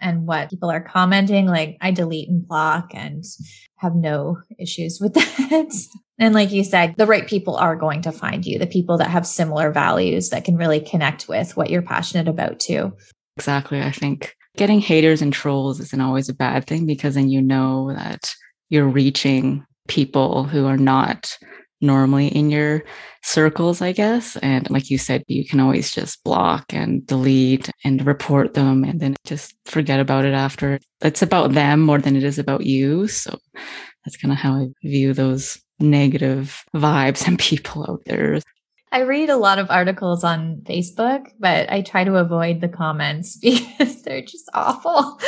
and 0.00 0.26
what 0.26 0.50
people 0.50 0.70
are 0.70 0.80
commenting. 0.80 1.46
Like 1.46 1.76
I 1.80 1.90
delete 1.90 2.28
and 2.28 2.46
block 2.46 2.92
and 2.94 3.24
have 3.78 3.96
no 3.96 4.38
issues 4.60 5.00
with 5.00 5.14
that. 5.14 5.72
and 6.18 6.34
like 6.34 6.52
you 6.52 6.62
said, 6.62 6.94
the 6.96 7.06
right 7.06 7.26
people 7.26 7.56
are 7.56 7.74
going 7.74 8.02
to 8.02 8.12
find 8.12 8.46
you, 8.46 8.60
the 8.60 8.66
people 8.68 8.98
that 8.98 9.10
have 9.10 9.26
similar 9.26 9.72
values 9.72 10.28
that 10.28 10.44
can 10.44 10.56
really 10.56 10.80
connect 10.80 11.28
with 11.28 11.56
what 11.56 11.68
you're 11.68 11.82
passionate 11.82 12.28
about 12.28 12.60
too. 12.60 12.92
Exactly. 13.36 13.80
I 13.82 13.90
think 13.90 14.36
getting 14.58 14.80
haters 14.80 15.22
and 15.22 15.32
trolls 15.32 15.80
isn't 15.80 16.00
always 16.00 16.28
a 16.28 16.34
bad 16.34 16.66
thing 16.66 16.84
because 16.84 17.14
then 17.14 17.30
you 17.30 17.40
know 17.40 17.92
that 17.94 18.30
you're 18.68 18.88
reaching 18.88 19.64
people 19.86 20.44
who 20.44 20.66
are 20.66 20.76
not 20.76 21.38
normally 21.80 22.26
in 22.26 22.50
your 22.50 22.82
circles, 23.22 23.80
I 23.80 23.92
guess. 23.92 24.36
And 24.38 24.68
like 24.68 24.90
you 24.90 24.98
said, 24.98 25.22
you 25.28 25.46
can 25.46 25.60
always 25.60 25.92
just 25.92 26.22
block 26.24 26.64
and 26.74 27.06
delete 27.06 27.70
and 27.84 28.04
report 28.04 28.54
them 28.54 28.84
and 28.84 29.00
then 29.00 29.16
just 29.24 29.54
forget 29.64 30.00
about 30.00 30.24
it 30.24 30.34
after. 30.34 30.80
It's 31.02 31.22
about 31.22 31.52
them 31.52 31.80
more 31.80 31.98
than 31.98 32.16
it 32.16 32.24
is 32.24 32.38
about 32.38 32.66
you. 32.66 33.06
So 33.06 33.38
that's 34.04 34.16
kind 34.16 34.32
of 34.32 34.38
how 34.38 34.54
I 34.54 34.66
view 34.82 35.14
those 35.14 35.58
negative 35.78 36.64
vibes 36.74 37.26
and 37.28 37.38
people 37.38 37.86
out 37.88 38.02
there. 38.06 38.40
I 38.90 39.00
read 39.00 39.28
a 39.28 39.36
lot 39.36 39.58
of 39.58 39.70
articles 39.70 40.24
on 40.24 40.62
Facebook, 40.62 41.30
but 41.38 41.70
I 41.70 41.82
try 41.82 42.04
to 42.04 42.16
avoid 42.16 42.60
the 42.60 42.68
comments 42.68 43.36
because 43.42 44.02
they're 44.02 44.22
just 44.22 44.48
awful. 44.54 45.20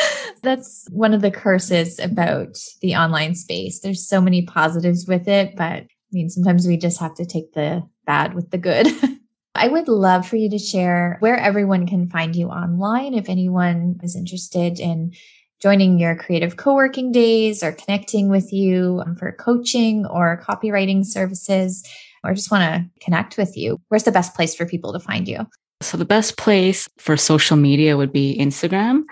That's 0.42 0.86
one 0.90 1.12
of 1.12 1.20
the 1.20 1.30
curses 1.30 1.98
about 1.98 2.58
the 2.80 2.96
online 2.96 3.34
space. 3.34 3.80
There's 3.80 4.06
so 4.06 4.20
many 4.20 4.42
positives 4.42 5.06
with 5.06 5.28
it, 5.28 5.56
but 5.56 5.84
I 5.84 6.12
mean, 6.12 6.30
sometimes 6.30 6.66
we 6.66 6.76
just 6.76 7.00
have 7.00 7.14
to 7.16 7.26
take 7.26 7.52
the 7.52 7.82
bad 8.06 8.34
with 8.34 8.50
the 8.50 8.58
good. 8.58 8.88
I 9.54 9.68
would 9.68 9.88
love 9.88 10.26
for 10.26 10.36
you 10.36 10.48
to 10.50 10.58
share 10.58 11.16
where 11.20 11.36
everyone 11.36 11.86
can 11.86 12.08
find 12.08 12.34
you 12.34 12.48
online 12.48 13.14
if 13.14 13.28
anyone 13.28 14.00
is 14.02 14.16
interested 14.16 14.80
in 14.80 15.12
joining 15.60 15.98
your 15.98 16.16
creative 16.16 16.56
co-working 16.56 17.12
days 17.12 17.62
or 17.62 17.72
connecting 17.72 18.30
with 18.30 18.52
you 18.52 19.02
um, 19.04 19.14
for 19.16 19.32
coaching 19.32 20.06
or 20.06 20.42
copywriting 20.48 21.04
services 21.04 21.84
or 22.24 22.34
just 22.34 22.50
want 22.50 22.62
to 22.62 23.04
connect 23.04 23.36
with 23.36 23.56
you, 23.56 23.80
where's 23.88 24.04
the 24.04 24.12
best 24.12 24.34
place 24.34 24.54
for 24.54 24.66
people 24.66 24.92
to 24.92 25.00
find 25.00 25.26
you? 25.26 25.46
So, 25.82 25.96
the 25.96 26.04
best 26.04 26.36
place 26.36 26.88
for 26.98 27.16
social 27.16 27.56
media 27.56 27.96
would 27.96 28.12
be 28.12 28.36
Instagram. 28.38 29.04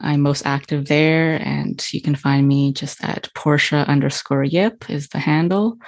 I'm 0.00 0.20
most 0.20 0.46
active 0.46 0.88
there, 0.88 1.36
and 1.42 1.84
you 1.92 2.00
can 2.02 2.14
find 2.14 2.46
me 2.46 2.72
just 2.72 3.02
at 3.02 3.28
Portia 3.34 3.84
underscore 3.88 4.44
Yip 4.44 4.88
is 4.90 5.08
the 5.08 5.18
handle. 5.18 5.78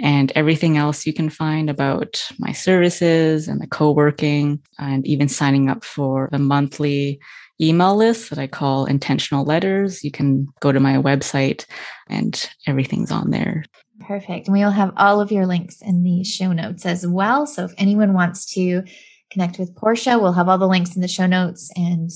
And 0.00 0.32
everything 0.34 0.78
else 0.78 1.06
you 1.06 1.12
can 1.12 1.28
find 1.28 1.68
about 1.68 2.26
my 2.38 2.52
services 2.52 3.48
and 3.48 3.60
the 3.60 3.66
co 3.66 3.92
working, 3.92 4.60
and 4.78 5.06
even 5.06 5.28
signing 5.28 5.68
up 5.68 5.84
for 5.84 6.28
the 6.32 6.38
monthly 6.38 7.20
email 7.60 7.94
list 7.94 8.30
that 8.30 8.38
I 8.38 8.46
call 8.46 8.86
intentional 8.86 9.44
letters. 9.44 10.02
You 10.02 10.10
can 10.10 10.48
go 10.60 10.72
to 10.72 10.80
my 10.80 10.94
website, 10.96 11.66
and 12.08 12.50
everything's 12.66 13.10
on 13.10 13.30
there. 13.30 13.64
Perfect. 14.00 14.46
And 14.46 14.54
we 14.54 14.64
will 14.64 14.70
have 14.70 14.92
all 14.96 15.20
of 15.20 15.30
your 15.30 15.46
links 15.46 15.82
in 15.82 16.02
the 16.02 16.24
show 16.24 16.52
notes 16.52 16.86
as 16.86 17.06
well. 17.06 17.46
So 17.46 17.64
if 17.64 17.74
anyone 17.78 18.14
wants 18.14 18.52
to 18.54 18.82
connect 19.30 19.58
with 19.58 19.76
Portia, 19.76 20.18
we'll 20.18 20.32
have 20.32 20.48
all 20.48 20.58
the 20.58 20.66
links 20.66 20.96
in 20.96 21.02
the 21.02 21.08
show 21.08 21.26
notes 21.26 21.70
and 21.76 22.10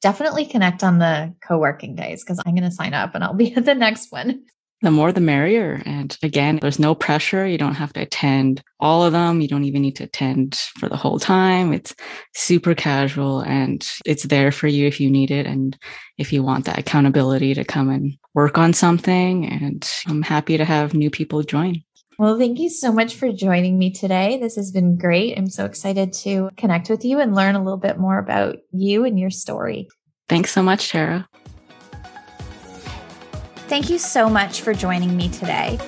definitely 0.00 0.44
connect 0.44 0.84
on 0.84 0.98
the 0.98 1.34
co 1.46 1.58
working 1.58 1.94
days 1.94 2.22
because 2.22 2.40
I'm 2.44 2.54
going 2.54 2.68
to 2.68 2.74
sign 2.74 2.94
up 2.94 3.14
and 3.14 3.24
I'll 3.24 3.34
be 3.34 3.54
at 3.54 3.64
the 3.64 3.74
next 3.74 4.12
one 4.12 4.44
the 4.82 4.90
more 4.90 5.12
the 5.12 5.20
merrier. 5.20 5.80
And 5.86 6.16
again, 6.22 6.58
there's 6.60 6.78
no 6.78 6.94
pressure. 6.94 7.46
You 7.46 7.56
don't 7.56 7.74
have 7.74 7.92
to 7.94 8.00
attend 8.00 8.62
all 8.80 9.04
of 9.04 9.12
them. 9.12 9.40
You 9.40 9.48
don't 9.48 9.64
even 9.64 9.82
need 9.82 9.96
to 9.96 10.04
attend 10.04 10.56
for 10.78 10.88
the 10.88 10.96
whole 10.96 11.18
time. 11.18 11.72
It's 11.72 11.94
super 12.34 12.74
casual 12.74 13.40
and 13.40 13.88
it's 14.04 14.24
there 14.24 14.52
for 14.52 14.66
you 14.66 14.86
if 14.86 15.00
you 15.00 15.10
need 15.10 15.30
it. 15.30 15.46
And 15.46 15.78
if 16.18 16.32
you 16.32 16.42
want 16.42 16.64
that 16.66 16.78
accountability 16.78 17.54
to 17.54 17.64
come 17.64 17.88
and 17.88 18.12
work 18.34 18.58
on 18.58 18.72
something. 18.72 19.48
And 19.48 19.88
I'm 20.08 20.22
happy 20.22 20.56
to 20.56 20.64
have 20.64 20.94
new 20.94 21.10
people 21.10 21.42
join. 21.42 21.82
Well, 22.18 22.38
thank 22.38 22.58
you 22.58 22.68
so 22.68 22.92
much 22.92 23.14
for 23.14 23.32
joining 23.32 23.78
me 23.78 23.90
today. 23.90 24.38
This 24.38 24.56
has 24.56 24.70
been 24.70 24.96
great. 24.96 25.38
I'm 25.38 25.48
so 25.48 25.64
excited 25.64 26.12
to 26.14 26.50
connect 26.56 26.90
with 26.90 27.04
you 27.04 27.20
and 27.20 27.34
learn 27.34 27.54
a 27.54 27.62
little 27.62 27.78
bit 27.78 27.98
more 27.98 28.18
about 28.18 28.58
you 28.72 29.04
and 29.04 29.18
your 29.18 29.30
story. 29.30 29.88
Thanks 30.28 30.52
so 30.52 30.62
much, 30.62 30.90
Tara. 30.90 31.28
Thank 33.72 33.88
you 33.88 33.96
so 33.96 34.28
much 34.28 34.60
for 34.60 34.74
joining 34.74 35.16
me 35.16 35.30
today. 35.30 35.78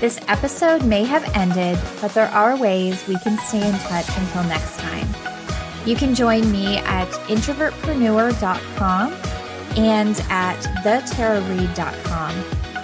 This 0.00 0.18
episode 0.28 0.86
may 0.86 1.04
have 1.04 1.30
ended, 1.36 1.78
but 2.00 2.14
there 2.14 2.28
are 2.28 2.56
ways 2.56 3.06
we 3.06 3.18
can 3.18 3.36
stay 3.36 3.68
in 3.68 3.74
touch 3.80 4.08
until 4.16 4.44
next 4.44 4.78
time. 4.78 5.06
You 5.84 5.94
can 5.94 6.14
join 6.14 6.50
me 6.50 6.78
at 6.78 7.06
introvertpreneur.com 7.28 9.12
and 9.76 10.20
at 10.30 10.58
thetarareed.com, 10.84 12.34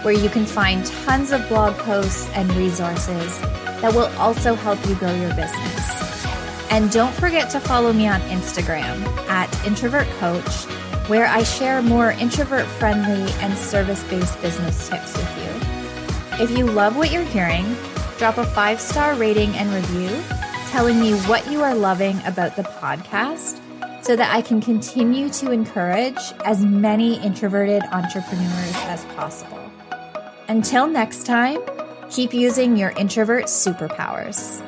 where 0.05 0.13
you 0.13 0.29
can 0.29 0.45
find 0.45 0.85
tons 0.85 1.33
of 1.33 1.49
blog 1.49 1.75
posts 1.79 2.29
and 2.35 2.53
resources 2.53 3.41
that 3.41 3.95
will 3.95 4.13
also 4.19 4.55
help 4.55 4.79
you 4.87 4.95
grow 4.97 5.15
your 5.15 5.35
business. 5.37 6.27
And 6.71 6.91
don't 6.91 7.15
forget 7.15 7.49
to 7.53 7.61
follow 7.61 7.95
me 7.95 8.09
on 8.09 8.21
Instagram 8.29 9.07
at 9.27 9.49
introvertcoach 9.65 10.80
where 11.11 11.27
I 11.27 11.43
share 11.43 11.83
more 11.83 12.13
introvert 12.13 12.65
friendly 12.79 13.33
and 13.41 13.59
service 13.59 14.01
based 14.05 14.41
business 14.41 14.89
tips 14.89 15.17
with 15.17 15.39
you. 15.39 16.45
If 16.45 16.57
you 16.57 16.67
love 16.67 16.97
what 16.97 17.11
you're 17.11 17.25
hearing, 17.25 17.77
drop 18.17 18.39
a 18.39 18.45
five 18.45 18.81
star 18.81 19.17
rating 19.17 19.51
and 19.57 19.69
review 19.75 20.23
telling 20.69 21.01
me 21.01 21.15
what 21.23 21.51
you 21.51 21.65
are 21.65 21.75
loving 21.75 22.25
about 22.27 22.55
the 22.55 22.63
podcast 22.63 23.61
so 24.05 24.15
that 24.15 24.33
I 24.33 24.41
can 24.41 24.61
continue 24.61 25.29
to 25.31 25.51
encourage 25.51 26.17
as 26.45 26.65
many 26.65 27.21
introverted 27.25 27.83
entrepreneurs 27.91 28.77
as 28.85 29.05
possible. 29.17 29.69
Until 30.47 30.87
next 30.87 31.27
time, 31.27 31.59
keep 32.09 32.33
using 32.33 32.77
your 32.77 32.91
introvert 32.91 33.47
superpowers. 33.47 34.65